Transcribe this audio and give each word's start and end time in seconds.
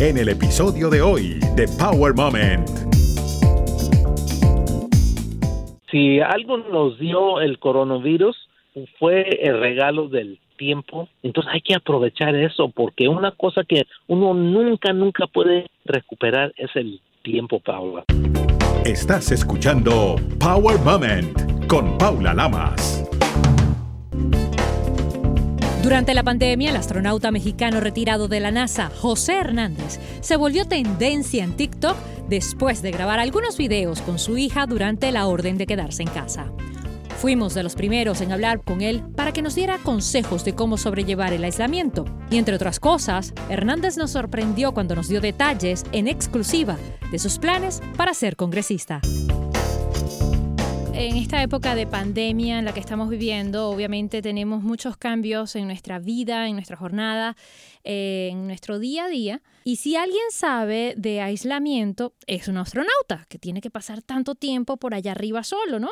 en 0.00 0.16
el 0.16 0.28
episodio 0.28 0.90
de 0.90 1.02
hoy 1.02 1.40
de 1.56 1.66
Power 1.76 2.14
Moment. 2.14 2.68
Si 5.90 6.20
algo 6.20 6.58
nos 6.58 6.98
dio 7.00 7.40
el 7.40 7.58
coronavirus 7.58 8.36
fue 9.00 9.22
el 9.42 9.58
regalo 9.58 10.08
del 10.08 10.38
tiempo, 10.56 11.08
entonces 11.24 11.52
hay 11.52 11.62
que 11.62 11.74
aprovechar 11.74 12.36
eso 12.36 12.68
porque 12.68 13.08
una 13.08 13.32
cosa 13.32 13.64
que 13.64 13.86
uno 14.06 14.34
nunca, 14.34 14.92
nunca 14.92 15.26
puede 15.26 15.66
recuperar 15.84 16.52
es 16.56 16.70
el 16.76 17.00
tiempo, 17.22 17.58
Paula. 17.58 18.04
Estás 18.84 19.32
escuchando 19.32 20.14
Power 20.38 20.78
Moment 20.78 21.66
con 21.66 21.98
Paula 21.98 22.34
Lamas. 22.34 23.04
Durante 25.82 26.12
la 26.12 26.24
pandemia, 26.24 26.70
el 26.70 26.76
astronauta 26.76 27.30
mexicano 27.30 27.80
retirado 27.80 28.26
de 28.26 28.40
la 28.40 28.50
NASA, 28.50 28.90
José 29.00 29.34
Hernández, 29.34 30.00
se 30.20 30.36
volvió 30.36 30.66
tendencia 30.66 31.44
en 31.44 31.56
TikTok 31.56 31.96
después 32.28 32.82
de 32.82 32.90
grabar 32.90 33.20
algunos 33.20 33.56
videos 33.56 34.02
con 34.02 34.18
su 34.18 34.36
hija 34.36 34.66
durante 34.66 35.12
la 35.12 35.26
orden 35.26 35.56
de 35.56 35.66
quedarse 35.66 36.02
en 36.02 36.10
casa. 36.10 36.52
Fuimos 37.18 37.54
de 37.54 37.62
los 37.62 37.74
primeros 37.74 38.20
en 38.20 38.32
hablar 38.32 38.62
con 38.62 38.80
él 38.80 39.02
para 39.16 39.32
que 39.32 39.42
nos 39.42 39.54
diera 39.54 39.78
consejos 39.78 40.44
de 40.44 40.54
cómo 40.54 40.76
sobrellevar 40.76 41.32
el 41.32 41.42
aislamiento. 41.42 42.04
Y 42.30 42.38
entre 42.38 42.54
otras 42.54 42.78
cosas, 42.80 43.32
Hernández 43.48 43.96
nos 43.96 44.12
sorprendió 44.12 44.72
cuando 44.72 44.94
nos 44.94 45.08
dio 45.08 45.20
detalles 45.20 45.84
en 45.92 46.06
exclusiva 46.06 46.76
de 47.10 47.18
sus 47.18 47.38
planes 47.38 47.82
para 47.96 48.14
ser 48.14 48.36
congresista 48.36 49.00
en 50.98 51.16
esta 51.16 51.40
época 51.44 51.76
de 51.76 51.86
pandemia 51.86 52.58
en 52.58 52.64
la 52.64 52.72
que 52.72 52.80
estamos 52.80 53.08
viviendo, 53.08 53.70
obviamente 53.70 54.20
tenemos 54.20 54.64
muchos 54.64 54.96
cambios 54.96 55.54
en 55.54 55.68
nuestra 55.68 56.00
vida, 56.00 56.48
en 56.48 56.54
nuestra 56.54 56.76
jornada, 56.76 57.36
eh, 57.84 58.30
en 58.32 58.48
nuestro 58.48 58.80
día 58.80 59.04
a 59.04 59.08
día. 59.08 59.40
Y 59.62 59.76
si 59.76 59.94
alguien 59.94 60.24
sabe 60.30 60.94
de 60.96 61.20
aislamiento, 61.20 62.14
es 62.26 62.48
un 62.48 62.56
astronauta 62.56 63.26
que 63.28 63.38
tiene 63.38 63.60
que 63.60 63.70
pasar 63.70 64.02
tanto 64.02 64.34
tiempo 64.34 64.76
por 64.76 64.92
allá 64.92 65.12
arriba 65.12 65.44
solo, 65.44 65.78
¿no? 65.78 65.90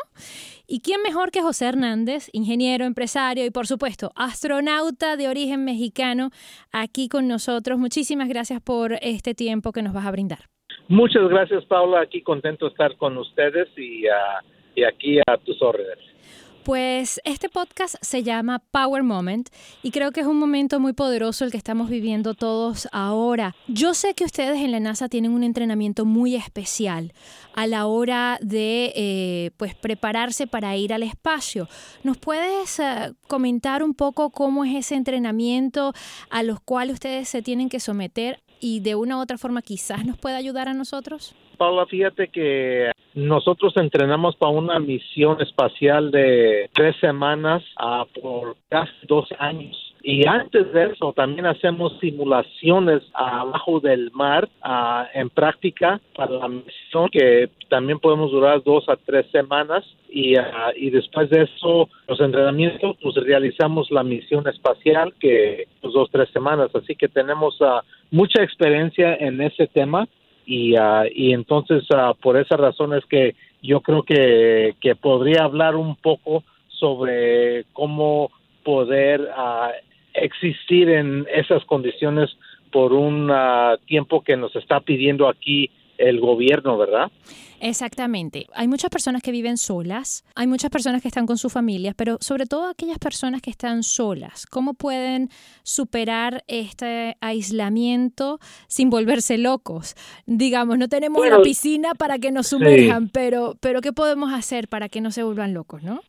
¿Y 0.66 0.80
quién 0.80 1.00
mejor 1.02 1.30
que 1.30 1.40
José 1.40 1.66
Hernández, 1.66 2.28
ingeniero, 2.32 2.84
empresario 2.84 3.46
y 3.46 3.50
por 3.50 3.68
supuesto 3.68 4.10
astronauta 4.16 5.16
de 5.16 5.28
origen 5.28 5.64
mexicano, 5.64 6.30
aquí 6.72 7.08
con 7.08 7.28
nosotros? 7.28 7.78
Muchísimas 7.78 8.28
gracias 8.28 8.60
por 8.60 8.94
este 9.02 9.34
tiempo 9.34 9.70
que 9.70 9.82
nos 9.82 9.92
vas 9.92 10.06
a 10.06 10.10
brindar. 10.10 10.46
Muchas 10.88 11.28
gracias, 11.28 11.64
Paula. 11.66 12.00
Aquí 12.00 12.22
contento 12.22 12.64
de 12.64 12.70
estar 12.72 12.96
con 12.96 13.16
ustedes 13.18 13.68
y... 13.76 14.06
Uh 14.06 14.56
y 14.76 14.84
aquí 14.84 15.18
a 15.26 15.36
tus 15.38 15.60
órdenes. 15.60 15.98
Pues 16.66 17.20
este 17.24 17.48
podcast 17.48 17.94
se 18.00 18.24
llama 18.24 18.60
Power 18.72 19.04
Moment 19.04 19.50
y 19.84 19.92
creo 19.92 20.10
que 20.10 20.22
es 20.22 20.26
un 20.26 20.36
momento 20.36 20.80
muy 20.80 20.94
poderoso 20.94 21.44
el 21.44 21.52
que 21.52 21.56
estamos 21.56 21.88
viviendo 21.88 22.34
todos 22.34 22.88
ahora. 22.90 23.54
Yo 23.68 23.94
sé 23.94 24.14
que 24.14 24.24
ustedes 24.24 24.58
en 24.60 24.72
la 24.72 24.80
NASA 24.80 25.08
tienen 25.08 25.30
un 25.30 25.44
entrenamiento 25.44 26.04
muy 26.04 26.34
especial 26.34 27.12
a 27.54 27.68
la 27.68 27.86
hora 27.86 28.40
de 28.42 28.92
eh, 28.96 29.50
pues 29.56 29.76
prepararse 29.76 30.48
para 30.48 30.76
ir 30.76 30.92
al 30.92 31.04
espacio. 31.04 31.68
¿Nos 32.02 32.18
puedes 32.18 32.80
eh, 32.80 33.12
comentar 33.28 33.84
un 33.84 33.94
poco 33.94 34.30
cómo 34.30 34.64
es 34.64 34.74
ese 34.74 34.96
entrenamiento 34.96 35.92
a 36.30 36.42
los 36.42 36.58
cuales 36.58 36.94
ustedes 36.94 37.28
se 37.28 37.42
tienen 37.42 37.68
que 37.68 37.78
someter 37.78 38.42
y 38.58 38.80
de 38.80 38.96
una 38.96 39.18
u 39.18 39.20
otra 39.20 39.38
forma 39.38 39.62
quizás 39.62 40.04
nos 40.04 40.18
pueda 40.18 40.36
ayudar 40.36 40.68
a 40.68 40.74
nosotros? 40.74 41.36
Paula, 41.56 41.86
fíjate 41.86 42.28
que 42.28 42.90
nosotros 43.14 43.72
entrenamos 43.76 44.36
para 44.36 44.52
una 44.52 44.78
misión 44.78 45.40
espacial 45.40 46.10
de 46.10 46.68
tres 46.74 46.96
semanas 47.00 47.62
a 47.76 48.04
por 48.20 48.56
casi 48.68 48.92
dos 49.08 49.28
años. 49.38 49.76
Y 50.02 50.24
antes 50.24 50.72
de 50.72 50.84
eso 50.92 51.12
también 51.14 51.46
hacemos 51.46 51.98
simulaciones 51.98 53.02
abajo 53.12 53.80
del 53.80 54.12
mar 54.12 54.48
en 55.14 55.30
práctica 55.30 56.00
para 56.14 56.30
la 56.30 56.46
misión 56.46 57.08
que 57.10 57.50
también 57.68 57.98
podemos 57.98 58.30
durar 58.30 58.62
dos 58.62 58.88
a 58.88 58.96
tres 58.96 59.26
semanas. 59.32 59.84
Y, 60.08 60.34
y 60.76 60.90
después 60.90 61.28
de 61.30 61.42
eso 61.42 61.88
los 62.06 62.20
entrenamientos 62.20 62.96
pues 63.02 63.16
realizamos 63.16 63.90
la 63.90 64.04
misión 64.04 64.46
espacial 64.46 65.12
que 65.18 65.66
pues, 65.80 65.92
dos 65.92 66.08
tres 66.12 66.28
semanas. 66.30 66.70
Así 66.74 66.94
que 66.94 67.08
tenemos 67.08 67.58
mucha 68.12 68.44
experiencia 68.44 69.16
en 69.16 69.40
ese 69.40 69.66
tema 69.66 70.06
y, 70.46 70.78
uh, 70.78 71.04
y 71.12 71.32
entonces 71.32 71.84
uh, 71.90 72.14
por 72.20 72.38
esa 72.38 72.56
razón 72.56 72.94
es 72.94 73.04
que 73.06 73.34
yo 73.62 73.80
creo 73.80 74.04
que, 74.04 74.76
que 74.80 74.94
podría 74.94 75.42
hablar 75.42 75.74
un 75.74 75.96
poco 75.96 76.44
sobre 76.68 77.64
cómo 77.72 78.30
poder 78.62 79.20
uh, 79.20 79.72
existir 80.14 80.88
en 80.88 81.26
esas 81.34 81.64
condiciones 81.64 82.30
por 82.70 82.92
un 82.92 83.32
tiempo 83.86 84.22
que 84.22 84.36
nos 84.36 84.54
está 84.56 84.80
pidiendo 84.80 85.28
aquí 85.28 85.70
el 85.98 86.20
gobierno, 86.20 86.76
¿verdad? 86.76 87.10
Exactamente. 87.60 88.46
Hay 88.54 88.68
muchas 88.68 88.90
personas 88.90 89.22
que 89.22 89.32
viven 89.32 89.56
solas, 89.56 90.24
hay 90.34 90.46
muchas 90.46 90.70
personas 90.70 91.02
que 91.02 91.08
están 91.08 91.26
con 91.26 91.38
sus 91.38 91.52
familias, 91.52 91.94
pero 91.96 92.18
sobre 92.20 92.46
todo 92.46 92.68
aquellas 92.68 92.98
personas 92.98 93.42
que 93.42 93.50
están 93.50 93.82
solas, 93.82 94.46
¿cómo 94.46 94.74
pueden 94.74 95.28
superar 95.62 96.44
este 96.48 97.16
aislamiento 97.20 98.38
sin 98.68 98.90
volverse 98.90 99.38
locos? 99.38 99.94
Digamos, 100.26 100.78
no 100.78 100.88
tenemos 100.88 101.26
una 101.26 101.40
piscina 101.40 101.94
para 101.94 102.18
que 102.18 102.32
nos 102.32 102.48
sumerjan, 102.48 103.08
pero, 103.08 103.54
pero 103.60 103.80
¿qué 103.80 103.92
podemos 103.92 104.32
hacer 104.32 104.68
para 104.68 104.88
que 104.88 105.00
no 105.00 105.10
se 105.10 105.22
vuelvan 105.22 105.54
locos, 105.54 105.82
no? 105.82 106.00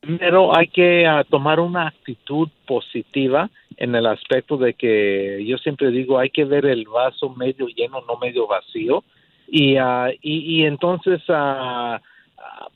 Primero 0.00 0.56
hay 0.56 0.68
que 0.68 1.06
ah, 1.06 1.24
tomar 1.24 1.60
una 1.60 1.88
actitud 1.88 2.48
positiva 2.66 3.50
en 3.76 3.94
el 3.94 4.06
aspecto 4.06 4.56
de 4.58 4.74
que 4.74 5.42
yo 5.46 5.56
siempre 5.58 5.90
digo 5.90 6.18
hay 6.18 6.30
que 6.30 6.44
ver 6.44 6.66
el 6.66 6.86
vaso 6.86 7.30
medio 7.30 7.66
lleno, 7.68 8.02
no 8.06 8.18
medio 8.18 8.46
vacío 8.46 9.02
y, 9.48 9.78
uh, 9.78 10.10
y, 10.22 10.60
y, 10.60 10.64
entonces 10.64 11.20
uh, 11.28 11.98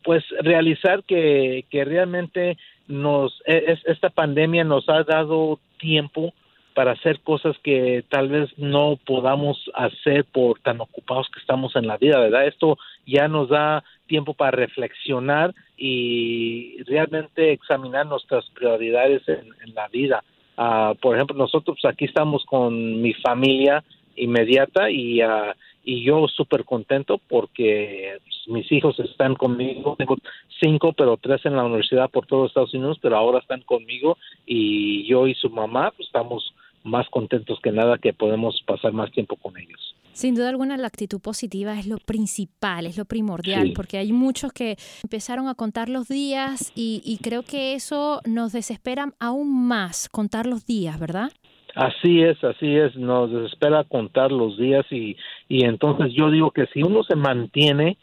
pues 0.03 0.25
realizar 0.41 1.03
que, 1.05 1.65
que 1.71 1.85
realmente 1.85 2.57
nos 2.87 3.43
e, 3.47 3.65
es, 3.69 3.81
esta 3.87 4.11
pandemia 4.11 4.65
nos 4.65 4.89
ha 4.89 5.03
dado 5.05 5.59
tiempo 5.79 6.33
para 6.75 6.93
hacer 6.93 7.21
cosas 7.21 7.57
que 7.65 8.05
tal 8.09 8.29
vez 8.29 8.51
no 8.57 8.99
podamos 9.05 9.59
hacer 9.75 10.25
por 10.25 10.61
tan 10.61 10.81
ocupados 10.81 11.29
que 11.33 11.41
estamos 11.41 11.75
en 11.75 11.89
la 11.89 11.97
vida, 11.97 12.21
¿verdad? 12.21 12.47
Esto 12.47 12.79
ya 13.05 13.27
nos 13.27 13.49
da 13.49 13.83
tiempo 14.07 14.33
para 14.33 14.53
reflexionar 14.53 15.55
y 15.77 16.81
realmente 16.85 17.53
examinar 17.53 18.07
nuestras 18.07 18.49
prioridades 18.51 19.29
en, 19.29 19.49
en 19.65 19.75
la 19.75 19.89
vida. 19.89 20.23
Uh, 20.57 20.95
por 21.01 21.17
ejemplo, 21.17 21.37
nosotros 21.37 21.79
aquí 21.85 22.05
estamos 22.05 22.45
con 22.45 23.03
mi 23.03 23.13
familia 23.15 23.83
inmediata 24.17 24.91
y 24.91 25.23
uh, 25.23 25.53
y 25.89 26.05
yo 26.05 26.29
súper 26.29 26.67
contento 26.67 27.19
porque 27.31 28.19
mis 28.47 28.71
hijos 28.71 29.01
están 29.01 29.35
conmigo, 29.35 29.97
tengo 29.97 30.19
cinco, 30.61 30.93
pero 30.93 31.17
tres 31.17 31.41
en 31.47 31.57
la 31.57 31.65
universidad 31.65 32.11
por 32.11 32.27
todos 32.27 32.51
Estados 32.51 32.75
Unidos, 32.75 32.99
pero 33.01 33.17
ahora 33.17 33.39
están 33.39 33.63
conmigo 33.63 34.19
y 34.45 35.07
yo 35.09 35.27
y 35.27 35.35
su 35.35 35.49
mamá 35.49 35.91
pues, 35.97 36.07
estamos 36.09 36.55
más 36.85 37.09
contentos 37.09 37.59
que 37.63 37.73
nada 37.73 37.97
que 37.97 38.13
podemos 38.13 38.63
pasar 38.67 38.93
más 38.93 39.11
tiempo 39.13 39.37
con 39.37 39.57
ellos. 39.57 39.95
Sin 40.13 40.35
duda 40.35 40.51
alguna 40.51 40.77
la 40.77 40.89
actitud 40.89 41.21
positiva 41.21 41.79
es 41.79 41.87
lo 41.87 41.97
principal, 41.97 42.85
es 42.85 42.99
lo 42.99 43.07
primordial, 43.07 43.73
porque 43.75 43.97
hay 43.97 44.13
muchos 44.13 44.53
que 44.53 44.77
empezaron 45.03 45.49
a 45.49 45.55
contar 45.55 45.89
los 45.89 46.07
días 46.07 46.71
y, 46.75 47.01
y 47.03 47.17
creo 47.17 47.45
que 47.45 47.73
eso 47.73 48.21
nos 48.27 48.53
desespera 48.53 49.15
aún 49.21 49.67
más, 49.69 50.11
contar 50.11 50.45
los 50.45 50.67
días, 50.67 51.01
¿verdad? 51.01 51.33
Así 51.79 52.23
es, 52.25 52.43
así 52.43 52.75
es, 52.75 52.97
nos 52.97 53.31
desespera 53.31 53.85
contar 53.85 54.33
los 54.33 54.59
días 54.59 54.85
y, 54.91 55.17
y 55.49 55.65
entonces 55.65 56.13
yo 56.13 56.29
digo 56.29 56.51
que 56.51 56.67
si 56.75 56.83
uno 56.83 57.05
se 57.05 57.15
mantiene 57.15 57.97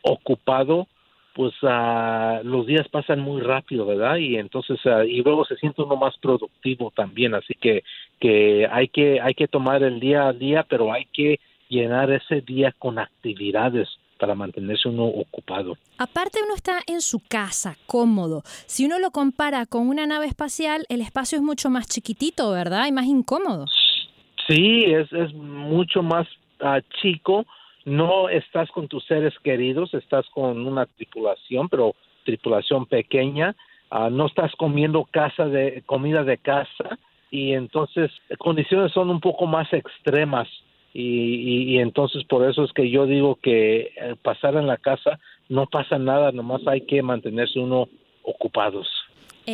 ocupado, 0.00 0.88
pues 1.34 1.52
uh, 1.62 2.42
los 2.42 2.66
días 2.66 2.88
pasan 2.88 3.20
muy 3.20 3.42
rápido, 3.42 3.84
¿verdad? 3.84 4.16
Y 4.16 4.36
entonces 4.36 4.80
uh, 4.86 5.02
y 5.02 5.22
luego 5.22 5.44
se 5.44 5.56
siente 5.56 5.82
uno 5.82 5.96
más 5.96 6.16
productivo 6.16 6.90
también, 6.96 7.34
así 7.34 7.52
que 7.52 7.84
que 8.18 8.66
hay 8.66 8.88
que 8.88 9.20
hay 9.20 9.34
que 9.34 9.46
tomar 9.46 9.82
el 9.82 10.00
día 10.00 10.28
a 10.28 10.32
día, 10.32 10.64
pero 10.66 10.90
hay 10.90 11.04
que 11.12 11.38
llenar 11.68 12.10
ese 12.10 12.40
día 12.40 12.74
con 12.78 12.98
actividades 12.98 13.90
para 14.18 14.34
mantenerse 14.34 14.88
uno 14.88 15.04
ocupado. 15.04 15.76
Aparte 15.96 16.40
uno 16.44 16.54
está 16.54 16.80
en 16.86 17.00
su 17.00 17.20
casa, 17.26 17.76
cómodo. 17.86 18.42
Si 18.66 18.84
uno 18.84 18.98
lo 18.98 19.10
compara 19.10 19.66
con 19.66 19.88
una 19.88 20.06
nave 20.06 20.26
espacial, 20.26 20.84
el 20.88 21.00
espacio 21.00 21.36
es 21.38 21.42
mucho 21.42 21.70
más 21.70 21.86
chiquitito, 21.86 22.50
¿verdad? 22.50 22.86
Y 22.86 22.92
más 22.92 23.06
incómodo. 23.06 23.66
Sí, 24.46 24.84
es, 24.84 25.12
es 25.12 25.32
mucho 25.34 26.02
más 26.02 26.26
uh, 26.60 26.80
chico. 27.00 27.46
No 27.84 28.28
estás 28.28 28.70
con 28.70 28.88
tus 28.88 29.04
seres 29.06 29.34
queridos, 29.42 29.94
estás 29.94 30.26
con 30.34 30.66
una 30.66 30.86
tripulación, 30.86 31.68
pero 31.68 31.94
tripulación 32.24 32.86
pequeña. 32.86 33.54
Uh, 33.90 34.10
no 34.10 34.26
estás 34.26 34.52
comiendo 34.56 35.04
casa 35.10 35.46
de 35.46 35.82
comida 35.86 36.22
de 36.24 36.38
casa 36.38 36.98
y 37.30 37.52
entonces 37.52 38.10
condiciones 38.38 38.92
son 38.92 39.10
un 39.10 39.20
poco 39.20 39.46
más 39.46 39.72
extremas 39.72 40.48
y, 40.94 41.74
y, 41.74 41.78
entonces 41.78 42.24
por 42.24 42.48
eso 42.48 42.64
es 42.64 42.72
que 42.72 42.90
yo 42.90 43.06
digo 43.06 43.36
que 43.36 43.92
eh, 43.96 44.16
pasar 44.22 44.56
en 44.56 44.66
la 44.66 44.78
casa 44.78 45.18
no 45.48 45.66
pasa 45.66 45.98
nada, 45.98 46.32
nomás 46.32 46.66
hay 46.66 46.82
que 46.82 47.02
mantenerse 47.02 47.58
uno 47.58 47.88
ocupados. 48.22 48.88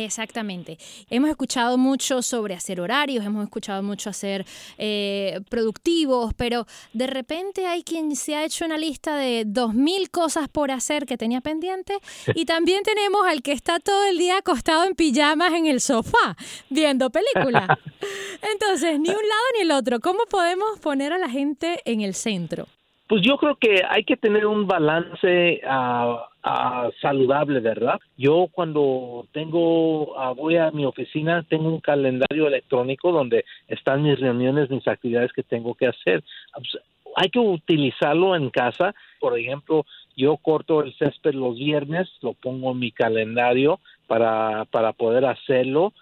Exactamente. 0.03 0.77
Hemos 1.09 1.29
escuchado 1.29 1.77
mucho 1.77 2.21
sobre 2.21 2.53
hacer 2.53 2.81
horarios, 2.81 3.25
hemos 3.25 3.45
escuchado 3.45 3.81
mucho 3.81 4.09
hacer 4.09 4.45
eh, 4.77 5.39
productivos, 5.49 6.33
pero 6.33 6.67
de 6.91 7.07
repente 7.07 7.65
hay 7.65 7.81
quien 7.81 8.13
se 8.17 8.35
ha 8.35 8.43
hecho 8.43 8.65
una 8.65 8.77
lista 8.77 9.15
de 9.15 9.43
dos 9.45 9.73
mil 9.73 10.09
cosas 10.11 10.49
por 10.49 10.69
hacer 10.69 11.05
que 11.05 11.17
tenía 11.17 11.39
pendiente 11.39 11.97
y 12.35 12.43
también 12.43 12.83
tenemos 12.83 13.25
al 13.25 13.41
que 13.41 13.53
está 13.53 13.79
todo 13.79 14.05
el 14.07 14.17
día 14.17 14.39
acostado 14.39 14.83
en 14.83 14.95
pijamas 14.95 15.53
en 15.53 15.65
el 15.65 15.79
sofá 15.79 16.35
viendo 16.69 17.09
películas. 17.09 17.69
Entonces, 18.51 18.99
ni 18.99 19.07
un 19.07 19.15
lado 19.15 19.45
ni 19.55 19.61
el 19.61 19.71
otro. 19.71 20.01
¿Cómo 20.01 20.25
podemos 20.29 20.77
poner 20.79 21.13
a 21.13 21.17
la 21.17 21.29
gente 21.29 21.79
en 21.85 22.01
el 22.01 22.15
centro? 22.15 22.67
Pues 23.07 23.21
yo 23.21 23.37
creo 23.37 23.55
que 23.55 23.83
hay 23.87 24.03
que 24.03 24.17
tener 24.17 24.47
un 24.47 24.65
balance 24.65 25.61
ah, 25.67 26.27
ah, 26.41 26.89
saludable, 27.01 27.59
¿verdad? 27.59 27.99
Yo 28.17 28.47
cuando 28.51 29.27
tengo, 29.31 30.17
ah, 30.17 30.31
voy 30.31 30.57
a 30.57 30.71
mi 30.71 30.85
oficina, 30.85 31.43
tengo 31.47 31.69
un 31.69 31.81
calendario 31.81 32.47
electrónico 32.47 33.11
donde 33.11 33.45
están 33.67 34.01
mis 34.01 34.19
reuniones, 34.19 34.71
mis 34.71 34.87
actividades 34.87 35.31
que 35.33 35.43
tengo 35.43 35.75
que 35.75 35.85
hacer. 35.85 36.23
Pues, 36.55 36.83
hay 37.15 37.29
que 37.29 37.37
utilizarlo 37.37 38.35
en 38.35 38.49
casa. 38.49 38.95
Por 39.19 39.37
ejemplo, 39.37 39.85
yo 40.17 40.37
corto 40.37 40.81
el 40.81 40.95
césped 40.95 41.35
los 41.35 41.57
viernes, 41.57 42.09
lo 42.21 42.33
pongo 42.33 42.71
en 42.71 42.79
mi 42.79 42.91
calendario 42.91 43.79
para, 44.07 44.65
para 44.65 44.93
poder 44.93 45.25
hacerlo. 45.25 45.93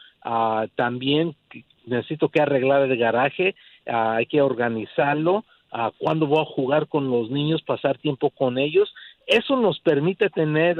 también 0.75 1.35
necesito 1.85 2.29
que 2.29 2.41
arreglar 2.41 2.83
el 2.83 2.97
garaje, 2.97 3.55
hay 3.85 4.25
que 4.25 4.41
organizarlo 4.41 5.43
a 5.73 5.91
cuándo 5.97 6.27
voy 6.27 6.41
a 6.41 6.45
jugar 6.45 6.87
con 6.87 7.09
los 7.09 7.31
niños, 7.31 7.63
pasar 7.63 7.97
tiempo 7.97 8.29
con 8.29 8.57
ellos. 8.57 8.93
Eso 9.25 9.57
nos 9.57 9.79
permite 9.79 10.29
tener 10.29 10.77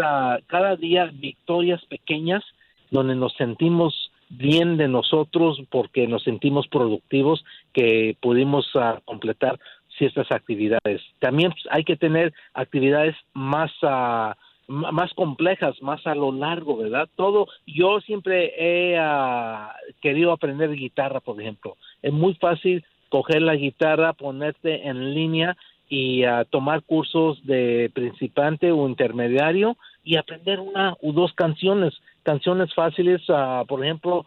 cada 0.47 0.75
día 0.75 1.09
victorias 1.11 1.83
pequeñas 1.85 2.43
donde 2.91 3.15
nos 3.15 3.33
sentimos 3.33 4.11
bien 4.29 4.77
de 4.77 4.87
nosotros 4.87 5.61
porque 5.69 6.07
nos 6.07 6.23
sentimos 6.23 6.67
productivos 6.67 7.43
que 7.73 8.15
pudimos 8.21 8.71
completar 9.05 9.59
ciertas 9.97 10.31
actividades. 10.31 11.01
También 11.19 11.51
pues, 11.51 11.63
hay 11.71 11.83
que 11.83 11.95
tener 11.95 12.33
actividades 12.53 13.15
más 13.33 13.71
más 14.67 15.13
complejas, 15.13 15.81
más 15.81 16.07
a 16.07 16.15
lo 16.15 16.31
largo, 16.31 16.77
¿verdad? 16.77 17.09
Todo, 17.17 17.47
yo 17.67 17.99
siempre 17.99 18.53
he 18.57 18.97
querido 20.01 20.31
aprender 20.31 20.71
guitarra, 20.71 21.19
por 21.19 21.39
ejemplo. 21.41 21.75
Es 22.01 22.13
muy 22.13 22.33
fácil 22.35 22.83
coger 23.13 23.43
la 23.43 23.55
guitarra, 23.55 24.13
ponerte 24.13 24.87
en 24.87 25.13
línea 25.13 25.55
y 25.87 26.23
a 26.23 26.45
tomar 26.45 26.81
cursos 26.81 27.45
de 27.45 27.91
principiante 27.93 28.71
o 28.71 28.89
intermediario 28.89 29.77
y 30.03 30.15
aprender 30.15 30.59
una 30.59 30.97
o 30.99 31.11
dos 31.11 31.31
canciones, 31.33 31.93
canciones 32.23 32.73
fáciles, 32.73 33.21
uh, 33.29 33.67
por 33.67 33.83
ejemplo, 33.85 34.25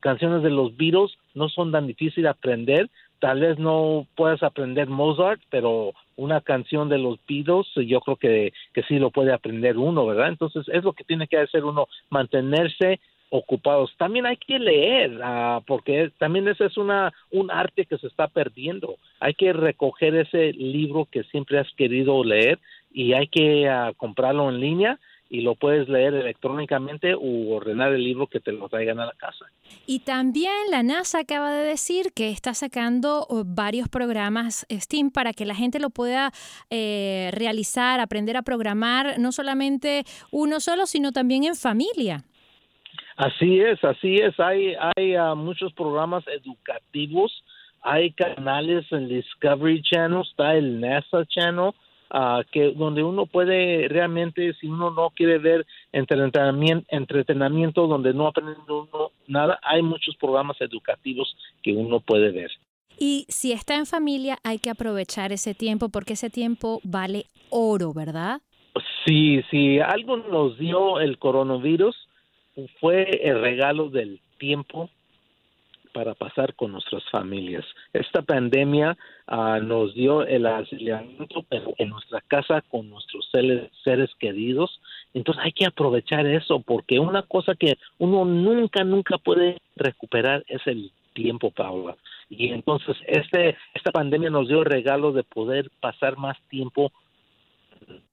canciones 0.00 0.42
de 0.42 0.48
los 0.48 0.74
Beatles 0.78 1.12
no 1.34 1.50
son 1.50 1.72
tan 1.72 1.86
difíciles 1.86 2.22
de 2.22 2.30
aprender, 2.30 2.88
tal 3.18 3.40
vez 3.40 3.58
no 3.58 4.06
puedas 4.16 4.42
aprender 4.42 4.88
Mozart, 4.88 5.42
pero 5.50 5.92
una 6.16 6.40
canción 6.40 6.88
de 6.88 6.96
los 6.96 7.18
Beatles 7.28 7.66
yo 7.86 8.00
creo 8.00 8.16
que, 8.16 8.54
que 8.72 8.82
sí 8.84 8.98
lo 8.98 9.10
puede 9.10 9.34
aprender 9.34 9.76
uno, 9.76 10.06
¿verdad? 10.06 10.28
Entonces 10.28 10.66
es 10.72 10.84
lo 10.84 10.94
que 10.94 11.04
tiene 11.04 11.28
que 11.28 11.36
hacer 11.36 11.66
uno, 11.66 11.86
mantenerse 12.08 12.98
ocupados. 13.32 13.90
También 13.96 14.26
hay 14.26 14.36
que 14.36 14.58
leer, 14.58 15.18
ah, 15.24 15.62
porque 15.66 16.12
también 16.18 16.46
ese 16.48 16.66
es 16.66 16.76
una 16.76 17.12
un 17.30 17.50
arte 17.50 17.86
que 17.86 17.96
se 17.96 18.06
está 18.06 18.28
perdiendo. 18.28 18.96
Hay 19.20 19.32
que 19.32 19.54
recoger 19.54 20.14
ese 20.14 20.52
libro 20.52 21.08
que 21.10 21.24
siempre 21.24 21.58
has 21.58 21.72
querido 21.74 22.22
leer 22.24 22.58
y 22.92 23.14
hay 23.14 23.28
que 23.28 23.68
ah, 23.70 23.92
comprarlo 23.96 24.50
en 24.50 24.60
línea 24.60 25.00
y 25.30 25.40
lo 25.40 25.54
puedes 25.54 25.88
leer 25.88 26.12
electrónicamente 26.12 27.14
o 27.14 27.54
ordenar 27.54 27.94
el 27.94 28.04
libro 28.04 28.26
que 28.26 28.38
te 28.38 28.52
lo 28.52 28.68
traigan 28.68 29.00
a 29.00 29.06
la 29.06 29.14
casa. 29.14 29.46
Y 29.86 30.00
también 30.00 30.52
la 30.70 30.82
NASA 30.82 31.20
acaba 31.20 31.54
de 31.54 31.66
decir 31.66 32.12
que 32.14 32.28
está 32.28 32.52
sacando 32.52 33.26
oh, 33.30 33.44
varios 33.46 33.88
programas 33.88 34.66
STEAM 34.70 35.10
para 35.10 35.32
que 35.32 35.46
la 35.46 35.54
gente 35.54 35.78
lo 35.78 35.88
pueda 35.88 36.32
eh, 36.68 37.30
realizar, 37.32 37.98
aprender 37.98 38.36
a 38.36 38.42
programar, 38.42 39.18
no 39.18 39.32
solamente 39.32 40.04
uno 40.30 40.60
solo, 40.60 40.84
sino 40.84 41.12
también 41.12 41.44
en 41.44 41.54
familia. 41.54 42.24
Así 43.22 43.60
es, 43.60 43.82
así 43.84 44.16
es. 44.16 44.38
Hay, 44.40 44.74
hay 44.96 45.16
uh, 45.16 45.36
muchos 45.36 45.72
programas 45.74 46.24
educativos, 46.26 47.44
hay 47.80 48.10
canales 48.10 48.84
en 48.90 49.06
Discovery 49.08 49.80
Channel, 49.80 50.22
está 50.22 50.56
el 50.56 50.80
NASA 50.80 51.24
Channel, 51.26 51.70
uh, 52.12 52.42
que 52.50 52.72
donde 52.72 53.04
uno 53.04 53.26
puede 53.26 53.86
realmente, 53.86 54.52
si 54.54 54.66
uno 54.66 54.90
no 54.90 55.10
quiere 55.10 55.38
ver 55.38 55.64
entretenimiento, 55.92 56.84
entretenimiento 56.88 57.86
donde 57.86 58.12
no 58.12 58.26
aprende 58.26 58.56
uno 58.68 59.12
nada, 59.28 59.56
hay 59.62 59.82
muchos 59.82 60.16
programas 60.16 60.60
educativos 60.60 61.36
que 61.62 61.74
uno 61.74 62.00
puede 62.00 62.32
ver. 62.32 62.50
Y 62.98 63.24
si 63.28 63.52
está 63.52 63.76
en 63.76 63.86
familia, 63.86 64.38
hay 64.42 64.58
que 64.58 64.70
aprovechar 64.70 65.30
ese 65.30 65.54
tiempo 65.54 65.90
porque 65.90 66.14
ese 66.14 66.28
tiempo 66.28 66.80
vale 66.82 67.26
oro, 67.50 67.92
¿verdad? 67.92 68.40
Sí, 69.06 69.42
sí, 69.48 69.78
algo 69.78 70.16
nos 70.16 70.58
dio 70.58 70.98
el 70.98 71.18
coronavirus 71.18 71.94
fue 72.80 73.08
el 73.22 73.40
regalo 73.40 73.88
del 73.88 74.20
tiempo 74.38 74.90
para 75.92 76.14
pasar 76.14 76.54
con 76.54 76.72
nuestras 76.72 77.02
familias. 77.10 77.64
Esta 77.92 78.22
pandemia 78.22 78.96
ah, 79.26 79.60
nos 79.62 79.94
dio 79.94 80.24
el 80.24 80.46
aislamiento, 80.46 81.44
en 81.50 81.88
nuestra 81.90 82.20
casa 82.22 82.62
con 82.62 82.88
nuestros 82.90 83.28
seres, 83.30 83.70
seres 83.84 84.10
queridos. 84.18 84.80
Entonces 85.14 85.44
hay 85.44 85.52
que 85.52 85.66
aprovechar 85.66 86.26
eso, 86.26 86.60
porque 86.60 86.98
una 86.98 87.22
cosa 87.22 87.54
que 87.54 87.76
uno 87.98 88.24
nunca, 88.24 88.84
nunca 88.84 89.18
puede 89.18 89.58
recuperar 89.76 90.44
es 90.48 90.66
el 90.66 90.90
tiempo, 91.12 91.50
Paula. 91.50 91.96
Y 92.30 92.48
entonces 92.48 92.96
este, 93.06 93.56
esta 93.74 93.92
pandemia 93.92 94.30
nos 94.30 94.48
dio 94.48 94.60
el 94.60 94.64
regalo 94.64 95.12
de 95.12 95.22
poder 95.22 95.70
pasar 95.80 96.16
más 96.16 96.40
tiempo 96.48 96.90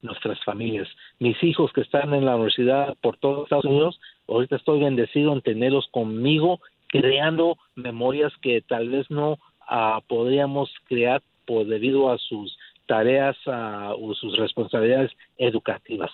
nuestras 0.02 0.44
familias. 0.44 0.88
Mis 1.20 1.42
hijos 1.44 1.72
que 1.74 1.82
están 1.82 2.14
en 2.14 2.26
la 2.26 2.36
universidad 2.36 2.96
por 3.02 3.18
todos 3.18 3.44
Estados 3.44 3.66
Unidos, 3.66 4.00
ahorita 4.28 4.56
estoy 4.56 4.80
bendecido 4.80 5.34
en 5.34 5.42
tenerlos 5.42 5.88
conmigo, 5.92 6.60
creando 6.88 7.58
memorias 7.76 8.34
que 8.42 8.62
tal 8.62 8.90
vez 8.90 9.10
no 9.10 9.34
uh, 9.34 10.02
podríamos 10.08 10.70
crear 10.86 11.22
por 11.46 11.66
debido 11.66 12.12
a 12.12 12.18
sus 12.18 12.58
tareas 12.86 13.38
uh, 13.46 13.94
o 14.00 14.14
sus 14.16 14.38
responsabilidades 14.38 15.12
educativas. 15.38 16.12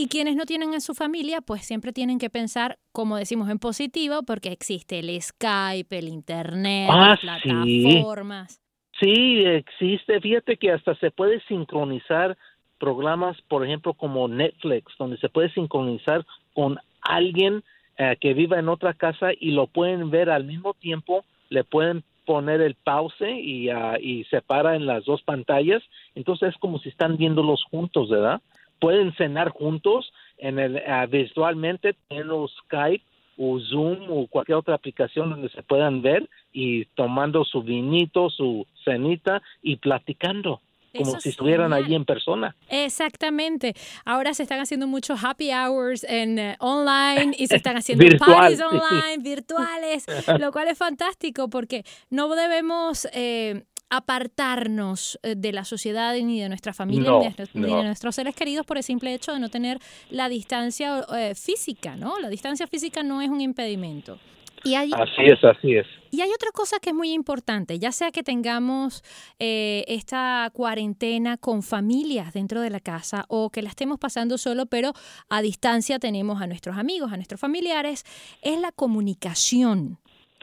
Y 0.00 0.06
quienes 0.06 0.36
no 0.36 0.44
tienen 0.44 0.74
en 0.74 0.80
su 0.80 0.94
familia, 0.94 1.40
pues 1.40 1.64
siempre 1.64 1.92
tienen 1.92 2.20
que 2.20 2.30
pensar, 2.30 2.78
como 2.92 3.16
decimos, 3.16 3.50
en 3.50 3.58
positivo, 3.58 4.22
porque 4.22 4.52
existe 4.52 5.00
el 5.00 5.20
Skype, 5.20 5.98
el 5.98 6.06
Internet, 6.06 6.88
ah, 6.88 7.18
las 7.20 7.42
plataformas. 7.42 8.60
Sí. 9.00 9.12
sí, 9.12 9.44
existe. 9.44 10.20
Fíjate 10.20 10.56
que 10.56 10.70
hasta 10.70 10.94
se 11.00 11.10
puede 11.10 11.40
sincronizar 11.48 12.38
programas, 12.78 13.40
por 13.42 13.64
ejemplo, 13.64 13.94
como 13.94 14.28
Netflix, 14.28 14.92
donde 14.98 15.18
se 15.18 15.28
puede 15.28 15.50
sincronizar 15.50 16.24
con 16.54 16.78
alguien 17.02 17.62
eh, 17.98 18.16
que 18.20 18.34
viva 18.34 18.58
en 18.58 18.68
otra 18.68 18.94
casa 18.94 19.30
y 19.38 19.50
lo 19.50 19.66
pueden 19.66 20.10
ver 20.10 20.30
al 20.30 20.44
mismo 20.44 20.74
tiempo, 20.74 21.24
le 21.50 21.64
pueden 21.64 22.04
poner 22.24 22.60
el 22.60 22.74
pause 22.74 23.40
y, 23.42 23.70
uh, 23.70 23.96
y 23.98 24.24
separa 24.24 24.76
en 24.76 24.84
las 24.84 25.06
dos 25.06 25.22
pantallas, 25.22 25.82
entonces 26.14 26.50
es 26.50 26.56
como 26.58 26.78
si 26.78 26.90
están 26.90 27.16
viéndolos 27.16 27.64
juntos, 27.70 28.10
¿verdad? 28.10 28.42
Pueden 28.80 29.14
cenar 29.14 29.48
juntos 29.48 30.12
en 30.36 30.58
el 30.58 30.76
uh, 30.76 31.08
virtualmente, 31.10 31.96
en 32.10 32.28
Skype 32.48 33.02
o 33.38 33.58
Zoom 33.60 34.10
o 34.10 34.26
cualquier 34.26 34.58
otra 34.58 34.74
aplicación 34.74 35.30
donde 35.30 35.48
se 35.48 35.62
puedan 35.62 36.02
ver 36.02 36.28
y 36.52 36.84
tomando 36.96 37.44
su 37.44 37.62
vinito, 37.62 38.28
su 38.28 38.66
cenita 38.84 39.40
y 39.62 39.76
platicando 39.76 40.60
como 40.98 41.20
si 41.20 41.28
estuvieran 41.30 41.72
allí 41.72 41.94
en 41.94 42.04
persona. 42.04 42.54
Exactamente. 42.68 43.74
Ahora 44.04 44.34
se 44.34 44.42
están 44.42 44.60
haciendo 44.60 44.86
muchos 44.86 45.22
happy 45.22 45.50
hours 45.52 46.04
en 46.04 46.38
eh, 46.38 46.56
online 46.60 47.34
y 47.38 47.46
se 47.46 47.56
están 47.56 47.76
haciendo 47.78 48.04
parties 48.18 48.60
online, 48.60 49.18
virtuales, 49.22 50.04
lo 50.38 50.52
cual 50.52 50.68
es 50.68 50.78
fantástico 50.78 51.48
porque 51.48 51.84
no 52.10 52.28
debemos 52.34 53.08
eh, 53.12 53.64
apartarnos 53.90 55.18
eh, 55.22 55.34
de 55.36 55.52
la 55.52 55.64
sociedad 55.64 56.14
ni 56.14 56.40
de 56.40 56.48
nuestra 56.48 56.74
familia 56.74 57.12
ni, 57.54 57.62
de, 57.62 57.82
nuestros 57.84 58.14
seres 58.14 58.34
queridos 58.34 58.66
por 58.66 58.76
el 58.76 58.82
simple 58.82 59.14
hecho 59.14 59.32
de 59.32 59.40
no 59.40 59.48
tener 59.48 59.78
la 60.10 60.28
distancia 60.28 61.06
física, 61.34 61.96
¿no? 61.96 62.18
La 62.18 62.28
distancia 62.28 62.66
física 62.66 63.02
no 63.02 63.22
es 63.22 63.28
un 63.28 63.40
impedimento 63.40 64.18
así 64.64 65.24
es, 65.24 65.44
así 65.44 65.76
es. 65.76 65.86
Y 66.10 66.22
hay 66.22 66.30
otra 66.30 66.50
cosa 66.52 66.78
que 66.80 66.90
es 66.90 66.96
muy 66.96 67.12
importante, 67.12 67.78
ya 67.78 67.92
sea 67.92 68.10
que 68.10 68.22
tengamos 68.22 69.02
eh, 69.38 69.84
esta 69.88 70.50
cuarentena 70.54 71.36
con 71.36 71.62
familias 71.62 72.32
dentro 72.32 72.60
de 72.60 72.70
la 72.70 72.80
casa 72.80 73.24
o 73.28 73.50
que 73.50 73.62
la 73.62 73.68
estemos 73.68 73.98
pasando 73.98 74.38
solo, 74.38 74.66
pero 74.66 74.92
a 75.28 75.42
distancia 75.42 75.98
tenemos 75.98 76.40
a 76.40 76.46
nuestros 76.46 76.76
amigos, 76.78 77.12
a 77.12 77.16
nuestros 77.16 77.40
familiares, 77.40 78.04
es 78.42 78.60
la 78.60 78.72
comunicación. 78.72 79.98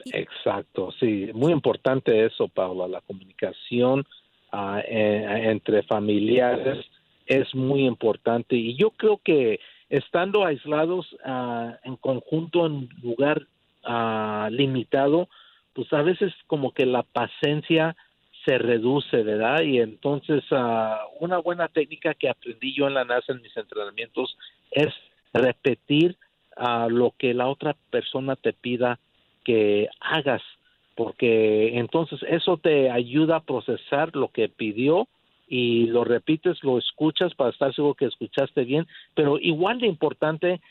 Exacto, 0.05 0.91
sí, 1.00 1.29
muy 1.34 1.51
importante 1.51 2.25
eso, 2.25 2.48
Paula, 2.48 2.88
la 2.88 3.01
comunicación 3.01 4.05
ah, 4.51 4.81
entre 4.88 5.81
familiares 5.84 6.86
es 7.25 7.55
muy 7.55 7.86
importante 7.86 8.55
y 8.55 8.75
yo 8.75 8.91
creo 8.91 9.19
que 9.24 9.60
estando 9.89 10.45
aislados 10.45 11.07
ah, 11.24 11.77
en 11.84 11.95
conjunto 11.95 12.65
en 12.65 12.89
lugar 13.01 13.48
ah, 13.86 14.50
limitado, 14.51 15.30
pues 15.74 15.92
a 15.94 16.01
veces 16.01 16.34
como 16.48 16.74
que 16.74 16.86
la 16.86 17.04
paciencia 17.04 17.96
se 18.46 18.58
reduce, 18.58 19.24
¿verdad? 19.24 19.62
Y 19.63 19.80
entonces 19.80 20.44
una 21.20 21.39
buena 21.39 21.68
técnica 21.68 22.13
que 22.13 22.30
aprendí 22.30 22.74
yo 22.74 22.88
en 22.88 22.94
la 22.94 23.04
NASA 23.04 23.34
en 23.34 23.42
mis 23.42 23.56
entrenamientos 23.58 24.38
es 24.72 24.94
repetir 25.34 26.15
lo 26.89 27.13
que 27.18 27.34
la 27.34 27.48
otra 27.48 27.75
persona 27.89 28.36
te 28.36 28.54
pida 28.54 29.00
que 29.44 29.89
hagas, 30.00 30.42
porque 30.96 31.77
entonces 31.77 32.20
eso 32.27 32.58
te 32.58 32.89
ayuda 32.89 33.38
a 33.38 33.44
procesar 33.44 34.15
lo 34.15 34.30
que 34.30 34.48
pidió 34.48 35.08
y 35.48 35.88
lo 35.88 36.04
repites, 36.04 36.63
lo 36.63 36.77
escuchas 36.77 37.34
para 37.36 37.51
estar 37.51 37.74
seguro 37.74 37.94
que 37.94 38.06
escuchaste 38.06 38.63
bien, 38.63 38.88
pero 39.13 39.38
igual 39.39 39.80
de 39.80 39.88
importante, 39.88 40.62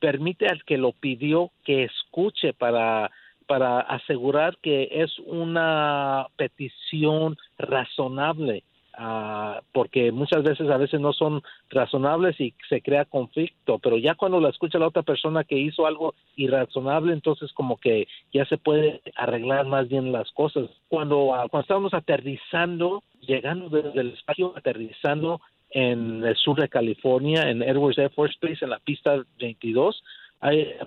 permite 0.00 0.46
al 0.46 0.64
que 0.64 0.78
lo 0.78 0.92
pidió 0.92 1.50
que 1.64 1.84
escuche 1.84 2.52
para 2.52 3.10
para 3.46 3.80
asegurar 3.80 4.56
que 4.62 4.88
es 4.92 5.18
una 5.18 6.26
petición 6.36 7.36
razonable 7.58 8.62
Ah, 8.94 9.62
porque 9.72 10.12
muchas 10.12 10.42
veces 10.42 10.68
a 10.68 10.76
veces 10.76 11.00
no 11.00 11.14
son 11.14 11.42
razonables 11.70 12.38
y 12.38 12.54
se 12.68 12.82
crea 12.82 13.06
conflicto, 13.06 13.78
pero 13.78 13.96
ya 13.96 14.14
cuando 14.14 14.38
la 14.38 14.50
escucha 14.50 14.78
la 14.78 14.88
otra 14.88 15.02
persona 15.02 15.44
que 15.44 15.58
hizo 15.58 15.86
algo 15.86 16.14
irrazonable, 16.36 17.14
entonces 17.14 17.50
como 17.54 17.78
que 17.78 18.06
ya 18.34 18.44
se 18.44 18.58
puede 18.58 19.00
arreglar 19.16 19.66
más 19.66 19.88
bien 19.88 20.12
las 20.12 20.30
cosas. 20.32 20.68
Cuando, 20.88 21.34
ah, 21.34 21.48
cuando 21.48 21.62
estábamos 21.62 21.94
aterrizando, 21.94 23.02
llegando 23.20 23.70
desde 23.70 23.98
el 23.98 24.10
espacio, 24.10 24.52
aterrizando 24.54 25.40
en 25.72 26.22
el 26.24 26.36
sur 26.36 26.60
de 26.60 26.68
California, 26.68 27.48
en 27.48 27.62
Edwards 27.62 27.98
Air 27.98 28.10
Force 28.10 28.36
Base, 28.40 28.64
en 28.64 28.70
la 28.70 28.78
pista 28.78 29.22
22, 29.40 30.02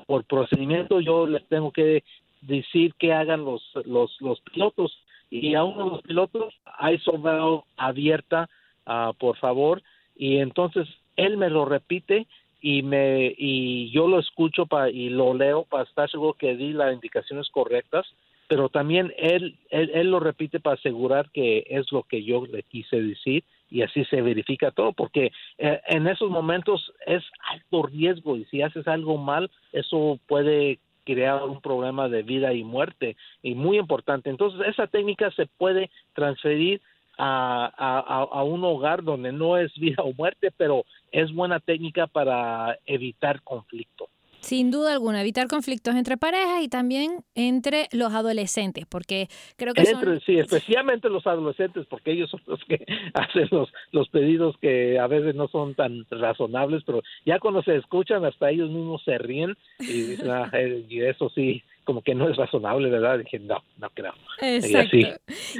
por 0.05 0.25
procedimiento 0.25 0.99
yo 0.99 1.25
les 1.25 1.45
tengo 1.47 1.71
que 1.71 2.03
decir 2.41 2.93
que 2.95 3.13
hagan 3.13 3.43
los, 3.43 3.63
los, 3.85 4.15
los 4.21 4.39
pilotos. 4.41 4.97
Y 5.31 5.55
a 5.55 5.63
uno 5.63 5.85
de 5.85 5.89
los 5.91 6.01
pilotos, 6.03 6.53
ISO 6.93 7.17
valve 7.17 7.63
abierta, 7.77 8.47
uh, 8.85 9.13
por 9.15 9.37
favor, 9.37 9.81
y 10.15 10.37
entonces 10.37 10.87
él 11.17 11.37
me 11.37 11.49
lo 11.49 11.65
repite 11.65 12.27
y 12.61 12.83
me 12.83 13.33
y 13.37 13.89
yo 13.89 14.07
lo 14.07 14.19
escucho 14.19 14.65
pa, 14.65 14.89
y 14.89 15.09
lo 15.09 15.33
leo 15.33 15.63
para 15.63 15.83
estar 15.83 16.09
seguro 16.09 16.33
que 16.33 16.55
di 16.55 16.73
las 16.73 16.93
indicaciones 16.93 17.49
correctas, 17.49 18.05
pero 18.47 18.69
también 18.69 19.11
él, 19.17 19.57
él, 19.71 19.91
él 19.93 20.11
lo 20.11 20.19
repite 20.19 20.59
para 20.59 20.75
asegurar 20.75 21.31
que 21.31 21.65
es 21.67 21.91
lo 21.91 22.03
que 22.03 22.23
yo 22.23 22.45
le 22.45 22.61
quise 22.63 23.01
decir 23.01 23.43
y 23.75 23.81
así 23.81 24.05
se 24.05 24.21
verifica 24.21 24.71
todo, 24.71 24.93
porque 24.93 25.33
eh, 25.57 25.81
en 25.87 26.07
esos 26.07 26.29
momentos 26.29 26.93
es 27.05 27.21
alto 27.51 27.83
riesgo 27.83 28.37
y 28.37 28.45
si 28.45 28.61
haces 28.61 28.87
algo 28.87 29.17
mal, 29.17 29.51
eso 29.73 30.17
puede 30.27 30.79
crear 31.03 31.43
un 31.43 31.59
problema 31.59 32.07
de 32.07 32.23
vida 32.23 32.53
y 32.53 32.63
muerte 32.63 33.17
y 33.43 33.53
muy 33.53 33.77
importante. 33.77 34.29
Entonces, 34.29 34.65
esa 34.65 34.87
técnica 34.87 35.29
se 35.31 35.45
puede 35.45 35.89
transferir 36.13 36.81
a, 37.17 37.69
a, 37.77 38.39
a, 38.39 38.43
un 38.43 38.63
hogar 38.63 39.03
donde 39.03 39.33
no 39.33 39.57
es 39.57 39.73
vida 39.77 40.03
o 40.03 40.13
muerte, 40.13 40.51
pero 40.55 40.85
es 41.11 41.33
buena 41.33 41.59
técnica 41.59 42.07
para 42.07 42.79
evitar 42.85 43.41
conflicto. 43.41 44.07
Sin 44.45 44.69
duda 44.69 44.93
alguna, 44.93 45.21
evitar 45.21 45.47
conflictos 45.47 45.95
entre 45.95 46.17
parejas 46.17 46.61
y 46.61 46.67
también 46.67 47.23
entre 47.33 47.87
los 47.91 48.13
adolescentes, 48.13 48.85
porque 48.85 49.27
creo 49.57 49.73
que 49.73 49.83
son... 49.85 50.21
Sí, 50.23 50.37
especialmente 50.37 51.09
los 51.09 51.25
adolescentes, 51.25 51.87
porque 51.89 52.11
ellos 52.11 52.29
son 52.29 52.41
los 52.45 52.63
que 52.65 52.85
hacen 53.15 53.47
los, 53.49 53.73
los 53.91 54.07
pedidos 54.09 54.55
que 54.61 54.99
a 54.99 55.07
veces 55.07 55.33
no 55.33 55.47
son 55.47 55.73
tan 55.73 56.05
razonables, 56.11 56.83
pero 56.85 57.01
ya 57.25 57.39
cuando 57.39 57.63
se 57.63 57.75
escuchan 57.75 58.23
hasta 58.23 58.51
ellos 58.51 58.69
mismos 58.69 59.03
se 59.03 59.17
ríen 59.17 59.57
y 59.79 60.01
dicen, 60.03 60.29
ah, 60.29 60.47
eh, 60.53 60.85
y 60.87 61.01
eso 61.01 61.31
sí, 61.33 61.63
como 61.83 62.03
que 62.03 62.13
no 62.13 62.29
es 62.29 62.37
razonable, 62.37 62.91
¿verdad? 62.91 63.17
dije, 63.17 63.39
no, 63.39 63.63
no 63.79 63.89
creo. 63.95 64.13
Exacto. 64.41 64.95
Y, 64.95 65.07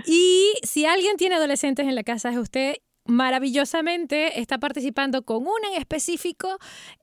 y 0.05 0.53
si 0.61 0.85
alguien 0.85 1.17
tiene 1.17 1.37
adolescentes 1.37 1.87
en 1.87 1.95
la 1.95 2.03
casa 2.03 2.29
es 2.29 2.37
usted 2.37 2.75
maravillosamente 3.05 4.39
está 4.39 4.57
participando 4.57 5.23
con 5.23 5.43
una 5.43 5.69
en 5.73 5.79
específico 5.79 6.57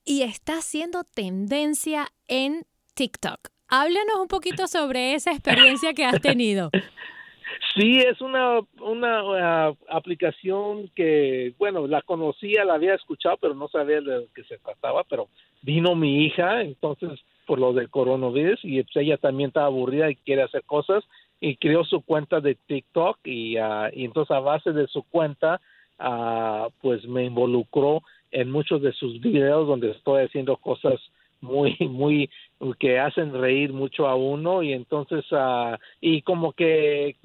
y 0.04 0.22
está 0.22 0.58
haciendo 0.58 1.04
tendencia 1.04 2.08
en 2.28 2.64
TikTok. 2.94 3.48
Háblanos 3.68 4.16
un 4.20 4.28
poquito 4.28 4.66
sobre 4.66 5.14
esa 5.14 5.32
experiencia 5.32 5.94
que 5.94 6.04
has 6.04 6.20
tenido. 6.20 6.70
Sí, 7.74 7.98
es 7.98 8.20
una, 8.20 8.60
una 8.80 9.70
uh, 9.70 9.76
aplicación 9.88 10.90
que, 10.94 11.54
bueno, 11.58 11.86
la 11.86 12.02
conocía, 12.02 12.64
la 12.64 12.74
había 12.74 12.94
escuchado, 12.94 13.38
pero 13.40 13.54
no 13.54 13.68
sabía 13.68 13.96
de 13.96 14.02
lo 14.02 14.24
que 14.34 14.44
se 14.44 14.58
trataba, 14.58 15.04
pero 15.04 15.28
vino 15.62 15.94
mi 15.94 16.26
hija, 16.26 16.62
entonces, 16.62 17.20
por 17.46 17.58
lo 17.58 17.72
del 17.72 17.88
coronavirus, 17.88 18.60
y 18.62 18.82
pues, 18.82 18.96
ella 18.96 19.16
también 19.16 19.48
está 19.48 19.64
aburrida 19.64 20.10
y 20.10 20.16
quiere 20.16 20.42
hacer 20.42 20.64
cosas, 20.64 21.02
y 21.40 21.56
creó 21.56 21.84
su 21.84 22.02
cuenta 22.02 22.40
de 22.40 22.56
TikTok, 22.56 23.18
y, 23.24 23.58
uh, 23.58 23.88
y 23.92 24.04
entonces 24.04 24.36
a 24.36 24.40
base 24.40 24.72
de 24.72 24.86
su 24.88 25.02
cuenta, 25.04 25.60
pues 26.80 27.04
me 27.06 27.24
involucró 27.24 28.02
en 28.30 28.50
muchos 28.50 28.82
de 28.82 28.92
sus 28.92 29.20
videos 29.20 29.68
donde 29.68 29.90
estoy 29.90 30.24
haciendo 30.24 30.56
cosas 30.56 31.00
muy 31.40 31.76
muy 31.90 32.30
que 32.78 32.98
hacen 32.98 33.34
reír 33.34 33.72
mucho 33.72 34.06
a 34.06 34.14
uno 34.14 34.62
y 34.62 34.72
entonces 34.72 35.24
uh, 35.32 35.76
y 36.00 36.22
como 36.22 36.52
que 36.52 37.16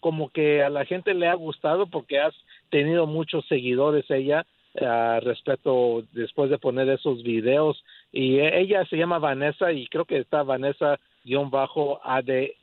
como 0.00 0.28
que 0.30 0.62
a 0.62 0.70
la 0.70 0.84
gente 0.84 1.14
le 1.14 1.28
ha 1.28 1.34
gustado 1.34 1.86
porque 1.86 2.18
has 2.18 2.34
tenido 2.70 3.06
muchos 3.06 3.46
seguidores 3.46 4.10
ella 4.10 4.44
uh, 4.80 5.20
respecto 5.20 6.02
después 6.12 6.50
de 6.50 6.58
poner 6.58 6.88
esos 6.88 7.22
videos 7.22 7.82
y 8.12 8.40
ella 8.40 8.84
se 8.86 8.96
llama 8.96 9.18
Vanessa 9.18 9.72
y 9.72 9.86
creo 9.86 10.04
que 10.04 10.18
está 10.18 10.42
Vanessa 10.42 10.98
guion 11.24 11.50
bajo 11.50 12.00
ADE 12.02 12.54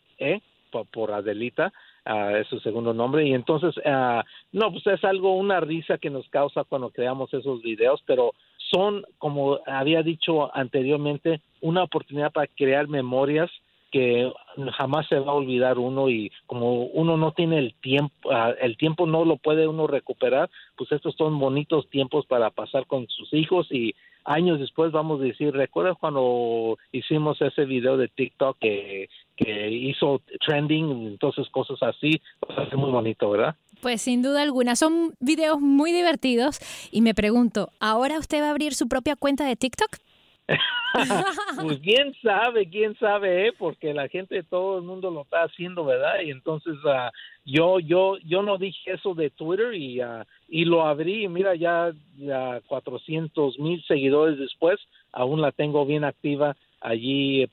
por 0.92 1.12
Adelita 1.12 1.72
es 2.06 2.48
su 2.48 2.60
segundo 2.60 2.94
nombre. 2.94 3.26
Y 3.28 3.34
entonces 3.34 3.76
uh, 3.78 4.22
no 4.52 4.72
pues 4.72 4.86
es 4.88 5.04
algo 5.04 5.36
una 5.36 5.60
risa 5.60 5.98
que 5.98 6.10
nos 6.10 6.28
causa 6.30 6.64
cuando 6.64 6.90
creamos 6.90 7.34
esos 7.34 7.62
videos 7.62 8.02
pero 8.06 8.34
son 8.72 9.06
como 9.18 9.60
había 9.66 10.04
dicho 10.04 10.56
anteriormente 10.56 11.42
una 11.62 11.84
oportunidad 11.84 12.32
para 12.32 12.48
crear 12.48 12.88
memorias 12.88 13.52
que 13.96 14.30
jamás 14.74 15.08
se 15.08 15.18
va 15.20 15.32
a 15.32 15.36
olvidar 15.36 15.80
uno 15.80 16.10
y 16.10 16.30
como 16.48 16.84
uno 16.88 17.16
no 17.16 17.32
tiene 17.32 17.60
el 17.60 17.74
tiempo, 17.76 18.30
el 18.60 18.76
tiempo 18.76 19.08
no 19.08 19.24
lo 19.24 19.38
puede 19.38 19.70
uno 19.70 19.88
recuperar, 19.88 20.50
pues 20.76 20.92
estos 20.92 21.16
son 21.16 21.40
bonitos 21.40 21.90
tiempos 21.90 22.26
para 22.26 22.50
pasar 22.50 22.88
con 22.88 23.08
sus 23.08 23.34
hijos 23.34 23.72
y 23.72 23.96
años 24.26 24.60
después 24.60 24.92
vamos 24.92 25.22
a 25.22 25.24
decir, 25.24 25.54
¿recuerdas 25.54 25.96
cuando 25.98 26.78
hicimos 26.92 27.42
ese 27.42 27.64
video 27.64 27.96
de 27.96 28.10
TikTok 28.10 28.58
que, 28.60 29.08
que 29.38 29.72
hizo 29.72 30.22
trending, 30.46 31.08
entonces 31.08 31.48
cosas 31.48 31.82
así, 31.82 32.22
pues 32.42 32.68
es 32.68 32.78
muy 32.78 32.92
bonito, 32.92 33.30
¿verdad? 33.30 33.56
Pues 33.82 34.02
sin 34.02 34.22
duda 34.22 34.42
alguna, 34.42 34.76
son 34.76 35.14
videos 35.22 35.62
muy 35.62 35.94
divertidos 35.94 36.60
y 36.92 37.00
me 37.00 37.14
pregunto, 37.14 37.70
¿ahora 37.80 38.20
usted 38.20 38.42
va 38.42 38.48
a 38.48 38.52
abrir 38.52 38.74
su 38.74 38.90
propia 38.90 39.16
cuenta 39.16 39.46
de 39.46 39.56
TikTok? 39.56 40.00
pues 41.62 41.80
quién 41.80 42.14
sabe, 42.22 42.70
quién 42.70 42.98
sabe, 42.98 43.48
¿eh? 43.48 43.54
porque 43.58 43.94
la 43.94 44.08
gente, 44.08 44.44
todo 44.44 44.78
el 44.78 44.84
mundo 44.84 45.12
lo 45.12 45.24
está 45.24 45.44
haciendo, 45.44 45.84
¿verdad? 45.86 46.22
Y 46.24 46.32
entonces 46.32 46.76
uh, 46.84 47.10
yo, 47.44 47.80
yo, 47.80 48.18
yo 48.20 48.44
no 48.44 48.58
dije 48.58 48.94
eso 48.94 49.14
de 49.14 49.30
Twitter 49.30 49.74
y, 49.74 50.02
uh, 50.02 50.24
y 50.48 50.66
lo 50.66 50.86
abrí 50.86 51.28
mira 51.28 51.56
ya, 51.56 51.92
ya 52.18 52.62
400 52.68 53.60
mil 53.60 53.84
seguidores 53.86 54.38
después, 54.38 54.80
aún 55.12 55.42
la 55.42 55.52
tengo 55.52 55.86
bien 55.86 56.04
activa 56.04 56.56
allí 56.86 57.42
eh, 57.42 57.50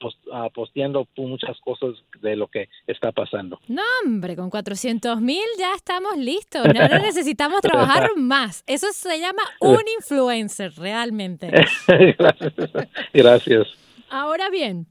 posteando 0.54 1.08
muchas 1.16 1.58
cosas 1.60 1.96
de 2.20 2.36
lo 2.36 2.48
que 2.48 2.68
está 2.86 3.12
pasando. 3.12 3.58
No, 3.68 3.82
hombre, 4.04 4.36
con 4.36 4.50
400 4.50 5.20
mil 5.20 5.42
ya 5.58 5.74
estamos 5.74 6.16
listos. 6.16 6.66
No 6.66 6.98
necesitamos 6.98 7.60
trabajar 7.60 8.10
más. 8.16 8.62
Eso 8.66 8.86
se 8.92 9.18
llama 9.18 9.42
un 9.60 9.82
influencer, 9.98 10.72
realmente. 10.76 11.50
Gracias. 13.12 13.68
Ahora 14.10 14.50
bien, 14.50 14.86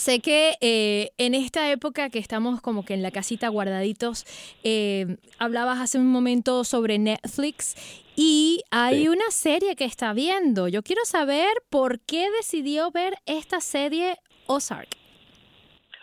Sé 0.00 0.20
que 0.20 0.54
eh, 0.62 1.10
en 1.18 1.34
esta 1.34 1.70
época 1.70 2.08
que 2.08 2.18
estamos 2.18 2.62
como 2.62 2.86
que 2.86 2.94
en 2.94 3.02
la 3.02 3.10
casita 3.10 3.48
guardaditos, 3.48 4.24
eh, 4.64 5.18
hablabas 5.38 5.78
hace 5.78 5.98
un 5.98 6.06
momento 6.06 6.64
sobre 6.64 6.98
Netflix 6.98 7.74
y 8.22 8.60
hay 8.70 9.08
una 9.08 9.30
serie 9.30 9.74
que 9.76 9.86
está 9.86 10.12
viendo. 10.12 10.68
Yo 10.68 10.82
quiero 10.82 11.06
saber 11.06 11.48
por 11.70 12.00
qué 12.00 12.30
decidió 12.30 12.90
ver 12.90 13.14
esta 13.24 13.60
serie 13.60 14.16
Ozark. 14.46 14.90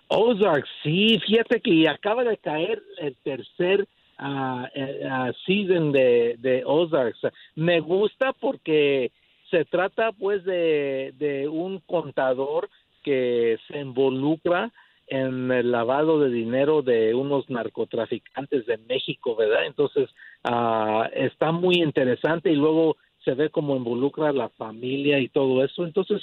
Ozark, 0.07 0.65
sí, 0.81 1.19
fíjate 1.27 1.61
que 1.61 1.87
acaba 1.87 2.23
de 2.23 2.37
caer 2.37 2.81
el 2.97 3.15
tercer 3.17 3.87
uh, 4.19 5.31
season 5.45 5.91
de, 5.91 6.37
de 6.39 6.63
Ozark. 6.65 7.15
Me 7.53 7.81
gusta 7.81 8.33
porque 8.33 9.11
se 9.51 9.65
trata 9.65 10.11
pues 10.11 10.43
de, 10.43 11.13
de 11.19 11.47
un 11.47 11.81
contador 11.81 12.67
que 13.03 13.59
se 13.67 13.77
involucra 13.77 14.71
en 15.07 15.51
el 15.51 15.71
lavado 15.71 16.19
de 16.19 16.29
dinero 16.29 16.81
de 16.81 17.13
unos 17.15 17.49
narcotraficantes 17.49 18.65
de 18.65 18.77
México, 18.77 19.35
¿verdad? 19.35 19.65
Entonces, 19.65 20.09
uh, 20.49 21.03
está 21.13 21.51
muy 21.51 21.75
interesante 21.81 22.51
y 22.51 22.55
luego 22.55 22.97
se 23.23 23.33
ve 23.33 23.49
como 23.49 23.75
involucra 23.75 24.29
a 24.29 24.33
la 24.33 24.49
familia 24.49 25.19
y 25.19 25.29
todo 25.29 25.63
eso. 25.63 25.85
Entonces, 25.85 26.21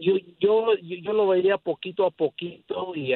yo, 0.00 0.14
yo, 0.40 0.74
yo 0.80 1.12
lo 1.12 1.28
veía 1.28 1.56
poquito 1.56 2.04
a 2.06 2.10
poquito, 2.10 2.92
y 2.94 3.12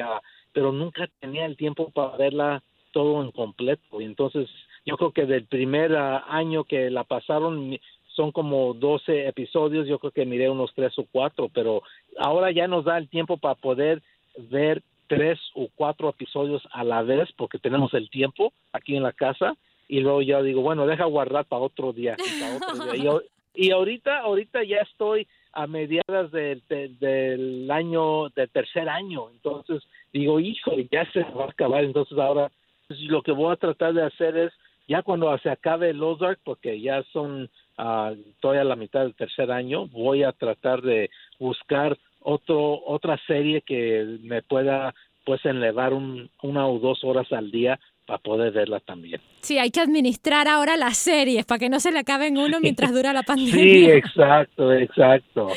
pero 0.53 0.71
nunca 0.71 1.09
tenía 1.19 1.45
el 1.45 1.57
tiempo 1.57 1.89
para 1.91 2.15
verla 2.17 2.63
todo 2.91 3.21
en 3.21 3.31
completo. 3.31 3.99
Y 3.99 4.05
entonces, 4.05 4.49
yo 4.85 4.95
creo 4.97 5.11
que 5.11 5.25
del 5.25 5.45
primer 5.45 5.95
año 5.95 6.63
que 6.63 6.89
la 6.89 7.03
pasaron, 7.03 7.77
son 8.15 8.31
como 8.31 8.73
12 8.73 9.27
episodios, 9.27 9.87
yo 9.87 9.99
creo 9.99 10.11
que 10.11 10.25
miré 10.25 10.49
unos 10.49 10.73
tres 10.73 10.97
o 10.97 11.05
cuatro, 11.11 11.49
pero 11.53 11.83
ahora 12.17 12.51
ya 12.51 12.67
nos 12.67 12.85
da 12.85 12.97
el 12.97 13.09
tiempo 13.09 13.37
para 13.37 13.55
poder 13.55 14.01
ver 14.49 14.81
tres 15.07 15.39
o 15.53 15.69
cuatro 15.75 16.09
episodios 16.09 16.63
a 16.71 16.83
la 16.83 17.01
vez 17.03 17.29
porque 17.37 17.59
tenemos 17.59 17.93
el 17.93 18.09
tiempo 18.09 18.53
aquí 18.73 18.95
en 18.95 19.03
la 19.03 19.13
casa 19.13 19.55
y 19.87 19.99
luego 19.99 20.21
yo 20.21 20.41
digo, 20.41 20.61
bueno, 20.61 20.87
deja 20.87 21.05
guardar 21.05 21.45
para 21.45 21.63
otro 21.63 21.93
día. 21.93 22.15
Y, 23.57 23.71
ahorita, 23.71 24.19
ahorita 24.19 24.65
ya 24.65 24.79
estoy 24.79 25.25
a 25.53 25.65
mediadas 25.65 26.29
del, 26.33 26.61
del 26.67 27.71
año, 27.71 28.27
del 28.35 28.49
tercer 28.49 28.89
año, 28.89 29.29
entonces 29.29 29.81
digo, 30.11 30.41
hijo, 30.41 30.73
ya 30.91 31.09
se 31.13 31.23
va 31.23 31.45
a 31.45 31.49
acabar, 31.51 31.85
entonces 31.85 32.17
ahora 32.17 32.51
pues, 32.87 32.99
lo 33.01 33.21
que 33.21 33.31
voy 33.31 33.53
a 33.53 33.55
tratar 33.55 33.93
de 33.93 34.03
hacer 34.03 34.35
es, 34.35 34.51
ya 34.89 35.01
cuando 35.01 35.35
se 35.39 35.49
acabe 35.49 35.91
el 35.91 36.03
Ozark, 36.03 36.39
porque 36.43 36.79
ya 36.81 37.03
son 37.13 37.49
uh, 37.77 38.15
todavía 38.39 38.63
la 38.63 38.75
mitad 38.75 39.01
del 39.01 39.15
tercer 39.15 39.51
año, 39.51 39.87
voy 39.87 40.23
a 40.23 40.31
tratar 40.31 40.81
de 40.81 41.09
buscar 41.39 41.97
otro, 42.25 42.83
otra 42.85 43.19
serie 43.27 43.61
que 43.61 44.17
me 44.21 44.41
pueda 44.41 44.93
pues 45.23 45.43
elevar 45.45 45.93
un, 45.93 46.29
una 46.43 46.67
o 46.67 46.79
dos 46.79 47.03
horas 47.03 47.31
al 47.31 47.51
día 47.51 47.79
para 48.05 48.19
poder 48.19 48.51
verla 48.51 48.79
también. 48.79 49.21
Sí, 49.41 49.57
hay 49.57 49.71
que 49.71 49.79
administrar 49.79 50.47
ahora 50.47 50.77
las 50.77 50.97
series 50.97 51.45
para 51.45 51.59
que 51.59 51.69
no 51.69 51.79
se 51.79 51.91
le 51.91 51.99
acaben 51.99 52.37
uno 52.37 52.59
mientras 52.59 52.93
dura 52.93 53.13
la 53.13 53.23
pandemia. 53.23 53.53
Sí, 53.53 53.85
exacto, 53.85 54.71
exacto. 54.73 55.47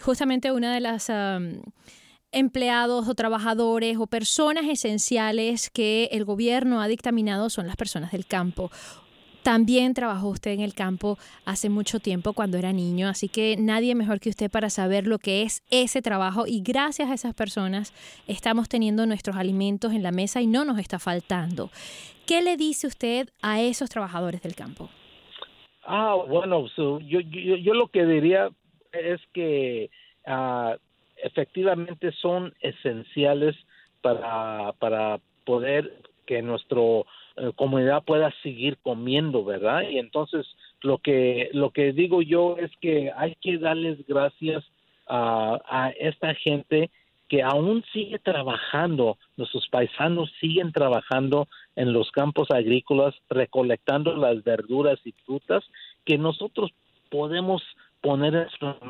Justamente 0.00 0.52
una 0.52 0.72
de 0.74 0.80
las 0.80 1.10
empleados 2.32 3.08
o 3.08 3.14
trabajadores 3.14 3.96
o 3.98 4.06
personas 4.06 4.66
esenciales 4.66 5.70
que 5.70 6.08
el 6.12 6.24
gobierno 6.24 6.80
ha 6.80 6.88
dictaminado 6.88 7.50
son 7.50 7.66
las 7.66 7.76
personas 7.76 8.12
del 8.12 8.26
campo. 8.26 8.70
También 9.46 9.94
trabajó 9.94 10.30
usted 10.30 10.50
en 10.50 10.60
el 10.60 10.74
campo 10.74 11.18
hace 11.44 11.70
mucho 11.70 12.00
tiempo 12.00 12.32
cuando 12.32 12.58
era 12.58 12.72
niño, 12.72 13.06
así 13.06 13.28
que 13.28 13.54
nadie 13.56 13.94
mejor 13.94 14.18
que 14.18 14.28
usted 14.28 14.50
para 14.50 14.70
saber 14.70 15.06
lo 15.06 15.18
que 15.20 15.42
es 15.42 15.62
ese 15.70 16.02
trabajo 16.02 16.48
y 16.48 16.64
gracias 16.64 17.08
a 17.08 17.14
esas 17.14 17.32
personas 17.32 17.94
estamos 18.26 18.68
teniendo 18.68 19.06
nuestros 19.06 19.36
alimentos 19.36 19.92
en 19.92 20.02
la 20.02 20.10
mesa 20.10 20.40
y 20.40 20.48
no 20.48 20.64
nos 20.64 20.80
está 20.80 20.98
faltando. 20.98 21.70
¿Qué 22.26 22.42
le 22.42 22.56
dice 22.56 22.88
usted 22.88 23.28
a 23.40 23.60
esos 23.60 23.88
trabajadores 23.88 24.42
del 24.42 24.56
campo? 24.56 24.90
Ah, 25.84 26.16
bueno, 26.26 26.66
yo, 26.76 27.20
yo, 27.20 27.74
lo 27.74 27.86
que 27.86 28.04
diría 28.04 28.50
es 28.90 29.20
que 29.32 29.90
ah, 30.26 30.74
efectivamente 31.22 32.10
son 32.20 32.52
esenciales 32.62 33.54
para, 34.02 34.72
para 34.80 35.20
poder 35.44 36.02
que 36.26 36.42
nuestro 36.42 37.06
eh, 37.36 37.52
comunidad 37.54 38.02
pueda 38.04 38.32
seguir 38.42 38.78
comiendo, 38.82 39.44
¿verdad? 39.44 39.82
Y 39.88 39.98
entonces 39.98 40.46
lo 40.82 40.98
que 40.98 41.50
lo 41.52 41.70
que 41.70 41.92
digo 41.92 42.22
yo 42.22 42.56
es 42.58 42.70
que 42.80 43.12
hay 43.16 43.34
que 43.40 43.58
darles 43.58 44.06
gracias 44.06 44.64
a, 45.06 45.60
a 45.68 45.90
esta 45.90 46.34
gente 46.34 46.90
que 47.28 47.42
aún 47.42 47.84
sigue 47.92 48.18
trabajando, 48.18 49.18
nuestros 49.36 49.68
paisanos 49.68 50.30
siguen 50.40 50.72
trabajando 50.72 51.48
en 51.74 51.92
los 51.92 52.10
campos 52.12 52.50
agrícolas, 52.50 53.14
recolectando 53.28 54.14
las 54.16 54.44
verduras 54.44 55.00
y 55.04 55.12
frutas 55.24 55.64
que 56.04 56.18
nosotros 56.18 56.72
podemos 57.10 57.62
poner 58.00 58.48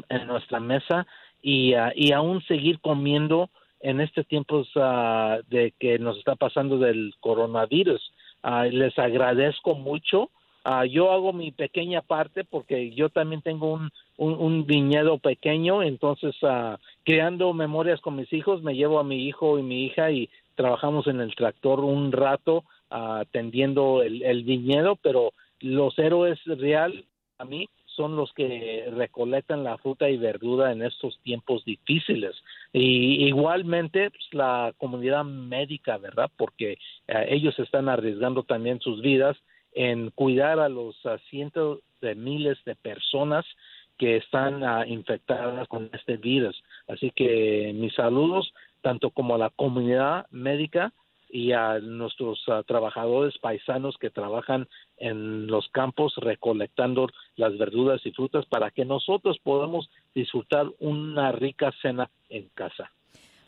en 0.09 0.27
nuestra 0.27 0.61
mesa 0.61 1.07
y, 1.43 1.75
uh, 1.75 1.91
y 1.95 2.13
aún 2.13 2.43
seguir 2.43 2.81
comiendo 2.81 3.49
en 3.81 4.01
este 4.01 4.25
tiempo 4.25 4.65
uh, 4.75 5.43
de 5.49 5.73
que 5.79 5.99
nos 5.99 6.19
está 6.19 6.35
pasando 6.35 6.79
del 6.79 7.15
coronavirus. 7.21 8.13
Ah, 8.43 8.67
les 8.67 8.99
agradezco 8.99 9.75
mucho. 9.75 10.31
Ah, 10.65 10.85
yo 10.85 11.13
hago 11.13 11.33
mi 11.33 11.53
pequeña 11.53 12.03
parte 12.03 12.45
porque 12.45 12.91
yo 12.91 13.09
también 13.09 13.41
tengo 13.41 13.73
un, 13.73 13.91
un, 14.17 14.67
viñedo 14.67 15.19
pequeño, 15.19 15.83
entonces 15.83 16.35
uh, 16.43 16.77
creando 17.05 17.53
memorias 17.53 18.01
con 18.01 18.17
mis 18.17 18.33
hijos, 18.33 18.63
me 18.63 18.75
llevo 18.75 18.99
a 18.99 19.05
mi 19.05 19.29
hijo 19.29 19.61
y 19.61 19.63
mi 19.63 19.85
hija 19.85 20.11
y 20.11 20.29
trabajamos 20.57 21.07
en 21.07 21.21
el 21.21 21.37
tractor 21.37 21.81
un 21.81 22.11
rato 22.11 22.65
atendiendo 22.91 24.03
el, 24.03 24.23
el 24.23 24.43
viñedo, 24.43 24.97
pero 24.97 25.33
los 25.61 25.97
héroes 26.01 26.39
real 26.45 27.05
a 27.39 27.45
mí 27.45 27.69
son 27.97 28.15
los 28.15 28.33
que 28.33 28.89
recolectan 28.95 29.65
la 29.65 29.79
fruta 29.79 30.09
y 30.11 30.17
verdura 30.17 30.73
en 30.73 30.83
estos 30.83 31.19
tiempos 31.23 31.65
difíciles. 31.65 32.37
Y 32.73 33.27
igualmente 33.27 34.11
pues, 34.11 34.25
la 34.33 34.75
comunidad 34.79 35.25
médica, 35.25 35.99
¿verdad? 35.99 36.31
Porque 36.37 36.79
eh, 37.09 37.27
ellos 37.29 37.59
están 37.59 37.89
arriesgando 37.89 38.43
también 38.43 38.81
sus 38.81 39.01
vidas 39.01 39.37
en 39.73 40.11
cuidar 40.11 40.59
a 40.59 40.69
los 40.69 40.97
cientos 41.31 41.81
de 42.01 42.15
miles 42.15 42.59
de 42.65 42.75
personas 42.77 43.45
que 43.99 44.17
están 44.17 44.63
ah, 44.65 44.87
infectadas 44.87 45.67
con 45.69 45.91
este 45.93 46.17
virus. 46.17 46.63
Así 46.87 47.11
que 47.11 47.73
mis 47.75 47.95
saludos 47.95 48.53
tanto 48.83 49.11
como 49.11 49.35
a 49.35 49.39
la 49.39 49.51
comunidad 49.51 50.27
médica 50.31 50.93
y 51.29 51.53
a 51.53 51.79
nuestros 51.79 52.43
ah, 52.49 52.63
trabajadores 52.67 53.37
paisanos 53.39 53.97
que 53.99 54.11
trabajan 54.11 54.69
en 54.97 55.47
los 55.47 55.69
campos 55.69 56.15
recolectando 56.17 57.09
las 57.37 57.57
verduras 57.59 58.01
y 58.05 58.13
frutas 58.13 58.47
para 58.47 58.71
que 58.71 58.85
nosotros 58.85 59.39
podamos 59.43 59.91
disfrutar 60.15 60.67
una 60.79 61.33
rica 61.33 61.73
cena 61.83 62.11
en 62.29 62.49
casa. 62.55 62.91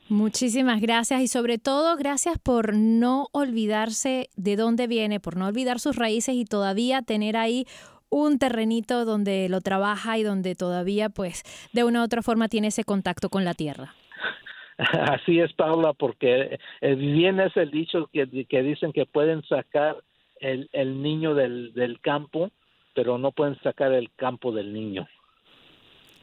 Muchísimas 0.09 0.81
gracias 0.81 1.21
y 1.21 1.29
sobre 1.29 1.59
todo 1.59 1.95
gracias 1.97 2.39
por 2.39 2.75
no 2.75 3.29
olvidarse 3.33 4.31
de 4.37 4.57
dónde 4.57 4.87
viene, 4.87 5.21
por 5.21 5.37
no 5.37 5.47
olvidar 5.47 5.81
sus 5.81 5.97
raíces 5.97 6.35
y 6.35 6.47
todavía 6.47 7.03
tener 7.03 7.37
ahí 7.37 7.67
un 8.09 8.39
terrenito 8.39 9.05
donde 9.05 9.51
lo 9.51 9.61
trabaja 9.61 10.17
y 10.17 10.23
donde 10.23 10.55
todavía 10.55 11.11
pues 11.11 11.43
de 11.75 11.85
una 11.85 12.01
u 12.01 12.05
otra 12.05 12.23
forma 12.23 12.49
tiene 12.49 12.69
ese 12.69 12.85
contacto 12.85 13.29
con 13.29 13.45
la 13.45 13.53
tierra. 13.53 13.95
Así 15.13 15.41
es, 15.41 15.53
Paula, 15.55 15.93
porque 15.93 16.59
eh, 16.81 16.95
bien 16.95 17.41
es 17.41 17.57
el 17.57 17.71
dicho 17.71 18.09
que, 18.13 18.47
que 18.47 18.63
dicen 18.63 18.93
que 18.93 19.07
pueden 19.07 19.43
sacar 19.45 19.97
el, 20.41 20.69
el 20.73 21.03
niño 21.03 21.35
del, 21.35 21.75
del 21.75 22.01
campo, 22.01 22.51
pero 22.95 23.19
no 23.19 23.33
pueden 23.33 23.61
sacar 23.63 23.93
el 23.93 24.11
campo 24.15 24.53
del 24.53 24.73
niño. 24.73 25.09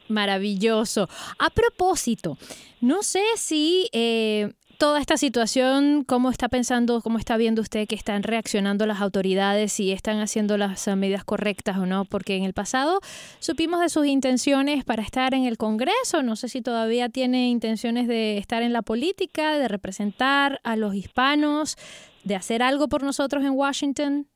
Maravilloso. 0.07 1.09
A 1.39 1.49
propósito, 1.49 2.37
no 2.79 3.01
sé 3.01 3.23
si 3.35 3.89
eh, 3.91 4.53
toda 4.77 4.99
esta 4.99 5.17
situación, 5.17 6.03
cómo 6.03 6.29
está 6.29 6.49
pensando, 6.49 7.01
cómo 7.01 7.17
está 7.17 7.37
viendo 7.37 7.61
usted 7.61 7.87
que 7.87 7.95
están 7.95 8.23
reaccionando 8.23 8.85
las 8.85 9.01
autoridades, 9.01 9.71
si 9.71 9.91
están 9.91 10.19
haciendo 10.19 10.57
las 10.57 10.87
medidas 10.95 11.23
correctas 11.23 11.77
o 11.77 11.85
no, 11.85 12.05
porque 12.05 12.35
en 12.35 12.43
el 12.43 12.53
pasado 12.53 12.99
supimos 13.39 13.79
de 13.81 13.89
sus 13.89 14.05
intenciones 14.05 14.83
para 14.83 15.01
estar 15.01 15.33
en 15.33 15.45
el 15.45 15.57
Congreso, 15.57 16.23
no 16.23 16.35
sé 16.35 16.49
si 16.49 16.61
todavía 16.61 17.09
tiene 17.09 17.49
intenciones 17.49 18.07
de 18.07 18.37
estar 18.37 18.63
en 18.63 18.73
la 18.73 18.81
política, 18.81 19.57
de 19.57 19.67
representar 19.67 20.59
a 20.63 20.75
los 20.75 20.95
hispanos, 20.95 21.75
de 22.23 22.35
hacer 22.35 22.61
algo 22.61 22.87
por 22.87 23.03
nosotros 23.03 23.43
en 23.43 23.51
Washington. 23.51 24.27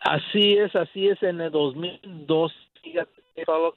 Así 0.00 0.54
es, 0.54 0.74
así 0.74 1.08
es, 1.08 1.22
en 1.22 1.40
el 1.40 1.50
2002 1.50 2.52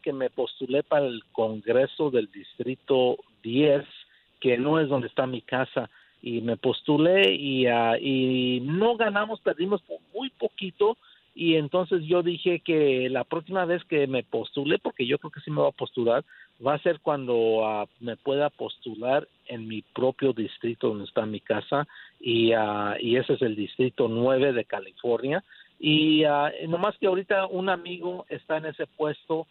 que 0.01 0.13
me 0.13 0.29
postulé 0.29 0.83
para 0.83 1.05
el 1.05 1.23
Congreso 1.31 2.09
del 2.09 2.29
Distrito 2.31 3.17
10 3.43 3.85
que 4.43 4.57
no 4.57 4.77
es 4.77 4.89
donde 4.89 5.07
está 5.07 5.25
mi 5.25 5.41
casa. 5.41 5.89
Y 6.21 6.41
me 6.41 6.57
postulé 6.57 7.33
y, 7.33 7.65
uh, 7.65 7.95
y 7.99 8.59
no 8.61 8.97
ganamos, 8.97 9.39
perdimos 9.39 9.81
por 9.83 9.99
muy 10.13 10.29
poquito. 10.31 10.97
Y 11.33 11.55
entonces 11.55 12.03
yo 12.03 12.21
dije 12.21 12.59
que 12.59 13.09
la 13.09 13.23
próxima 13.23 13.63
vez 13.63 13.83
que 13.85 14.05
me 14.05 14.21
postule, 14.23 14.79
porque 14.79 15.07
yo 15.07 15.17
creo 15.17 15.31
que 15.31 15.39
sí 15.39 15.49
me 15.49 15.61
va 15.61 15.69
a 15.69 15.71
postular, 15.71 16.25
va 16.65 16.73
a 16.73 16.79
ser 16.79 16.99
cuando 16.99 17.33
uh, 17.33 17.87
me 18.01 18.17
pueda 18.17 18.49
postular 18.49 19.27
en 19.47 19.65
mi 19.65 19.81
propio 19.81 20.33
distrito 20.33 20.89
donde 20.89 21.05
está 21.05 21.25
mi 21.25 21.39
casa. 21.39 21.87
Y, 22.19 22.53
uh, 22.53 22.95
y 22.99 23.15
ese 23.15 23.33
es 23.33 23.41
el 23.41 23.55
distrito 23.55 24.09
9 24.09 24.51
de 24.51 24.65
California. 24.65 25.41
Y 25.79 26.23
nomás 26.67 26.97
que 26.97 27.07
ahorita 27.07 27.47
un 27.47 27.69
amigo 27.69 28.25
está 28.29 28.57
en 28.57 28.67
ese 28.67 28.87
puesto 28.87 29.47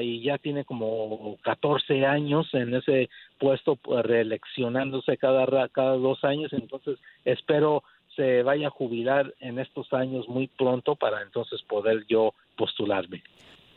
y 0.00 0.22
ya 0.22 0.38
tiene 0.38 0.64
como 0.64 1.36
14 1.42 2.06
años 2.06 2.48
en 2.52 2.74
ese 2.74 3.08
puesto 3.38 3.76
pues, 3.76 4.04
reeleccionándose 4.04 5.16
cada 5.16 5.68
cada 5.68 5.96
dos 5.96 6.22
años 6.24 6.52
entonces 6.52 6.98
espero 7.24 7.82
se 8.16 8.42
vaya 8.42 8.68
a 8.68 8.70
jubilar 8.70 9.34
en 9.40 9.58
estos 9.58 9.92
años 9.92 10.28
muy 10.28 10.46
pronto 10.46 10.94
para 10.94 11.22
entonces 11.22 11.62
poder 11.62 12.04
yo 12.08 12.32
postularme. 12.56 13.22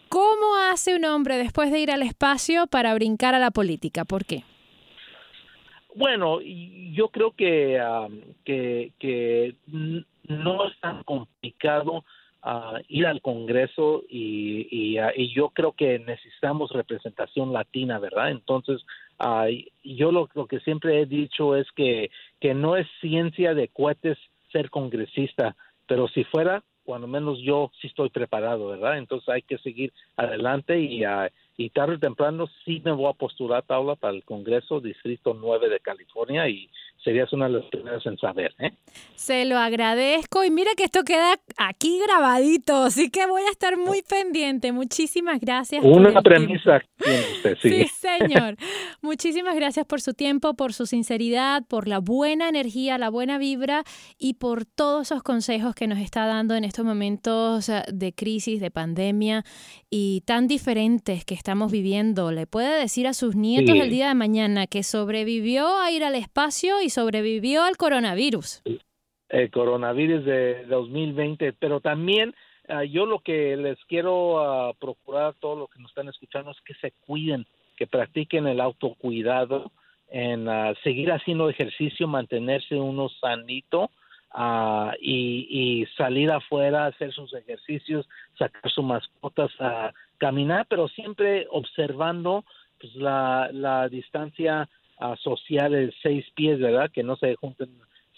¿Cómo 0.10 0.56
hace 0.72 0.96
un 0.96 1.06
hombre 1.06 1.38
después 1.38 1.72
de 1.72 1.80
ir 1.80 1.92
al 1.92 2.02
espacio 2.02 2.68
para 2.68 2.94
brincar 2.94 3.36
a 3.36 3.40
la 3.40 3.52
política? 3.52 4.06
¿Por 4.06 4.26
qué? 4.26 4.44
Bueno, 5.96 6.40
yo 6.42 7.10
creo 7.10 7.32
que, 7.32 7.82
que, 8.46 8.94
que 9.00 9.56
no 10.28 10.68
es 10.68 10.80
tan 10.80 11.04
complicado 11.04 12.06
ir 12.88 13.06
al 13.06 13.22
Congreso 13.22 14.04
y, 14.10 14.68
y, 14.72 15.34
yo 15.34 15.50
creo 15.50 15.74
que 15.74 16.00
necesitamos 16.00 16.72
representación 16.72 17.52
latina, 17.52 18.00
¿verdad? 18.00 18.32
Entonces, 18.32 18.86
yo 19.84 20.12
lo, 20.12 20.30
lo, 20.34 20.48
que 20.48 20.60
siempre 20.62 21.02
he 21.02 21.06
dicho 21.06 21.56
es 21.56 21.68
que, 21.72 22.10
que 22.40 22.54
no 22.54 22.78
es 22.78 22.88
ciencia 23.02 23.54
de 23.54 23.68
cohetes 23.68 24.18
ser 24.52 24.70
congresista, 24.70 25.56
pero 25.88 26.08
si 26.08 26.24
fuera, 26.24 26.64
cuando 26.84 27.08
menos 27.08 27.40
yo 27.40 27.70
sí 27.82 27.88
estoy 27.88 28.10
preparado, 28.10 28.68
¿verdad? 28.68 28.98
Entonces 28.98 29.28
hay 29.28 29.42
que 29.42 29.58
seguir 29.58 29.92
adelante 30.16 30.80
y, 30.80 31.04
y 31.58 31.72
tarde 31.72 31.96
o 31.96 32.00
temprano 32.00 32.48
sí 32.64 32.82
me 32.86 32.92
voy 32.92 33.10
a 33.10 33.14
postular, 33.14 33.64
Paula, 33.64 33.96
para 33.96 34.14
el 34.14 34.24
Congreso 34.24 34.80
Distrito 34.80 35.34
9 35.34 35.70
de 35.70 35.80
California 35.80 36.48
y 36.48 36.70
serías 37.04 37.32
una 37.32 37.48
de 37.48 37.54
las 37.60 37.66
primeras 37.66 38.06
en 38.06 38.18
saber. 38.18 38.54
¿eh? 38.60 38.74
Se 39.16 39.46
lo 39.46 39.58
agradezco 39.58 40.44
y 40.44 40.52
mira 40.52 40.72
que 40.76 40.84
esto 40.84 41.04
queda 41.04 41.40
aquí 41.58 42.00
grabadito, 42.06 42.84
así 42.84 43.10
que 43.10 43.26
voy 43.26 43.44
a 43.44 43.52
estar 43.52 43.78
muy 43.78 44.02
pendiente. 44.02 44.72
Muchísimas 44.72 45.40
gracias. 45.40 45.84
Una 45.84 46.22
premisa 46.22 46.82
tiene 46.98 47.22
usted, 47.36 47.58
sí. 47.62 47.70
sí, 47.70 47.88
señor. 47.88 48.58
Muchísimas 49.02 49.56
gracias 49.56 49.86
por 49.86 50.02
su 50.02 50.14
tiempo, 50.14 50.54
por 50.54 50.74
su 50.74 50.86
sinceridad, 50.86 51.64
por 51.68 51.88
la 51.88 52.00
buena 52.00 52.50
energía, 52.50 52.98
la 52.98 53.10
buena 53.10 53.38
vibra 53.38 53.84
y 54.20 54.34
por 54.34 54.66
todos 54.66 55.08
esos 55.08 55.24
consejos 55.24 55.76
que 55.76 55.88
nos 55.88 56.00
está 56.00 56.26
dando 56.26 56.56
en 56.56 56.66
estos 56.66 56.84
momentos 56.84 57.72
de 57.88 58.14
crisis, 58.14 58.60
de 58.60 58.70
pandemia 58.70 59.44
y 59.90 60.22
tan 60.26 60.48
diferentes 60.48 61.24
que 61.24 61.34
estamos 61.48 61.72
viviendo. 61.72 62.30
Le 62.32 62.46
puede 62.46 62.78
decir 62.78 63.08
a 63.08 63.14
sus 63.14 63.38
nietos 63.38 63.74
el 63.74 63.90
día 63.90 64.10
de 64.10 64.16
mañana 64.16 64.68
que 64.68 64.84
sobrevivió 64.84 65.80
a 65.80 65.90
ir 65.92 66.04
al 66.04 66.16
espacio 66.16 66.82
y 66.82 66.90
sobrevivió 66.90 67.64
al 67.64 67.78
coronavirus. 67.78 68.64
El 69.30 69.50
coronavirus 69.50 70.26
de 70.26 70.66
2020, 70.66 71.54
pero 71.54 71.80
también 71.80 72.36
ah, 72.68 72.84
yo 72.84 73.06
lo 73.06 73.20
que 73.20 73.56
les 73.56 73.78
quiero 73.86 74.42
ah, 74.42 74.74
procurar 74.78 75.28
a 75.28 75.34
todos 75.40 75.58
los 75.58 75.70
que 75.70 75.80
nos 75.80 75.90
están 75.92 76.10
escuchando 76.10 76.52
es 76.52 76.58
que 76.66 76.74
se 76.82 76.92
cuiden, 77.06 77.46
que 77.78 77.88
practiquen 77.88 78.46
el 78.46 78.60
autocuidado, 78.60 79.72
en 80.10 80.50
ah, 80.50 80.74
seguir 80.84 81.14
haciendo 81.14 81.50
ejercicio, 81.50 82.10
mantenerse 82.10 82.76
uno 82.76 83.08
sanito. 83.22 83.90
Y, 85.00 85.48
y, 85.50 85.86
salir 85.98 86.30
afuera, 86.32 86.86
hacer 86.86 87.12
sus 87.12 87.34
ejercicios, 87.34 88.08
sacar 88.38 88.72
sus 88.72 88.84
mascotas 88.84 89.52
a 89.60 89.94
caminar, 90.20 90.68
pero 90.70 90.88
siempre 90.88 91.48
observando 91.50 92.46
pues, 92.80 92.96
la, 92.96 93.50
la 93.52 93.90
distancia 93.90 94.70
social 95.24 95.72
de 95.72 95.94
seis 96.02 96.26
pies, 96.36 96.60
¿verdad? 96.60 96.92
Que 96.92 97.04
no 97.04 97.16
se 97.18 97.36
junten, 97.36 97.70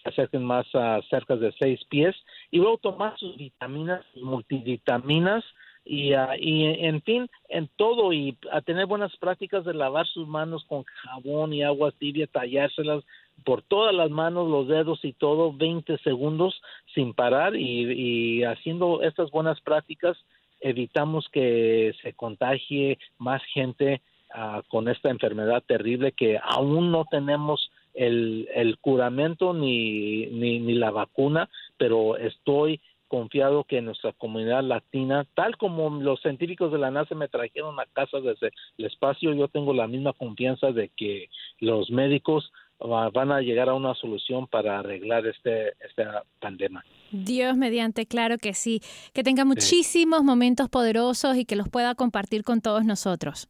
se 0.02 0.10
acerquen 0.10 0.44
más 0.44 0.66
a 0.74 1.02
cerca 1.10 1.36
de 1.36 1.52
seis 1.60 1.84
pies. 1.90 2.16
Y 2.52 2.58
luego 2.58 2.78
tomar 2.78 3.18
sus 3.18 3.36
vitaminas, 3.38 4.06
multivitaminas, 4.16 5.44
y, 5.90 6.14
y 6.40 6.66
en 6.86 7.02
fin, 7.02 7.30
en 7.50 7.70
todo 7.76 8.14
y 8.14 8.38
a 8.52 8.62
tener 8.62 8.86
buenas 8.86 9.16
prácticas 9.18 9.66
de 9.66 9.74
lavar 9.74 10.06
sus 10.08 10.28
manos 10.28 10.64
con 10.66 10.84
jabón 10.84 11.54
y 11.54 11.64
agua 11.64 11.92
tibia, 11.92 12.28
tallárselas 12.28 13.04
por 13.44 13.62
todas 13.62 13.96
las 13.96 14.10
manos, 14.10 14.50
los 14.50 14.68
dedos 14.68 15.04
y 15.04 15.14
todo, 15.14 15.54
20 15.54 15.98
segundos 16.00 16.62
sin 16.94 17.14
parar 17.14 17.56
y, 17.56 18.44
haciendo 18.44 19.02
estas 19.02 19.32
buenas 19.32 19.60
prácticas 19.62 20.18
evitamos 20.62 21.28
que 21.32 21.94
se 22.02 22.14
contagie 22.14 23.00
más 23.18 23.42
gente 23.54 24.02
Ah, 24.32 24.62
con 24.68 24.88
esta 24.88 25.10
enfermedad 25.10 25.64
terrible 25.66 26.12
que 26.12 26.40
aún 26.40 26.92
no 26.92 27.06
tenemos 27.10 27.72
el, 27.96 28.48
el 28.54 28.78
curamento 28.78 29.56
ni, 29.56 30.28
ni, 30.28 30.60
ni 30.60 30.74
la 30.76 30.92
vacuna, 30.92 31.50
pero 31.78 32.16
estoy 32.16 32.80
confiado 33.10 33.66
que 33.66 33.82
nuestra 33.82 34.14
comunidad 34.14 34.64
latina, 34.64 35.26
tal 35.36 35.58
como 35.58 35.90
los 36.00 36.22
científicos 36.22 36.72
de 36.72 36.78
la 36.78 36.92
NASA 36.92 37.16
me 37.16 37.28
trajeron 37.28 37.78
a 37.80 37.86
casa 37.92 38.22
desde 38.22 38.52
el 38.78 38.86
espacio, 38.86 39.34
yo 39.34 39.50
tengo 39.50 39.74
la 39.74 39.88
misma 39.88 40.14
confianza 40.14 40.72
de 40.72 40.90
que 40.96 41.30
los 41.60 41.90
médicos 41.90 42.50
van 42.80 43.32
a 43.32 43.42
llegar 43.42 43.68
a 43.68 43.74
una 43.74 43.94
solución 43.96 44.48
para 44.48 44.80
arreglar 44.80 45.28
este 45.28 45.74
esta 45.86 46.24
pandemia. 46.40 46.86
Dios 47.12 47.58
mediante, 47.58 48.06
claro 48.06 48.38
que 48.38 48.54
sí. 48.54 48.80
Que 49.14 49.24
tenga 49.24 49.44
muchísimos 49.44 50.24
momentos 50.24 50.70
poderosos 50.70 51.36
y 51.36 51.44
que 51.44 51.58
los 51.58 51.68
pueda 51.68 51.96
compartir 51.96 52.44
con 52.44 52.62
todos 52.62 52.86
nosotros. 52.86 53.50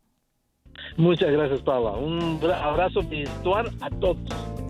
Muchas 0.97 1.31
gracias, 1.31 1.61
Paula. 1.61 1.91
Un 1.91 2.39
abrazo 2.43 3.01
virtual 3.03 3.71
a 3.81 3.89
todos. 3.89 4.17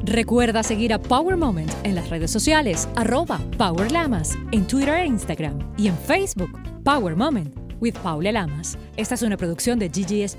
Recuerda 0.04 0.64
seguir 0.64 0.94
a 0.94 1.00
Power 1.00 1.38
Moment 1.38 1.72
en 1.84 1.96
las 1.96 2.10
redes 2.10 2.32
sociales, 2.32 2.88
arroba 2.96 3.40
Power 3.58 3.92
Lamas, 3.92 4.38
en 4.52 4.66
Twitter 4.66 4.96
e 4.96 5.06
Instagram 5.06 5.60
y 5.78 5.88
en 5.88 5.98
Facebook, 5.98 6.52
Power 6.84 7.16
Moment 7.16 7.54
with 7.82 7.96
Paula 8.02 8.32
Lamas. 8.32 8.78
Esta 8.96 9.16
es 9.16 9.24
una 9.24 9.38
producción 9.38 9.80
de 9.80 9.90
GGS 9.90 10.38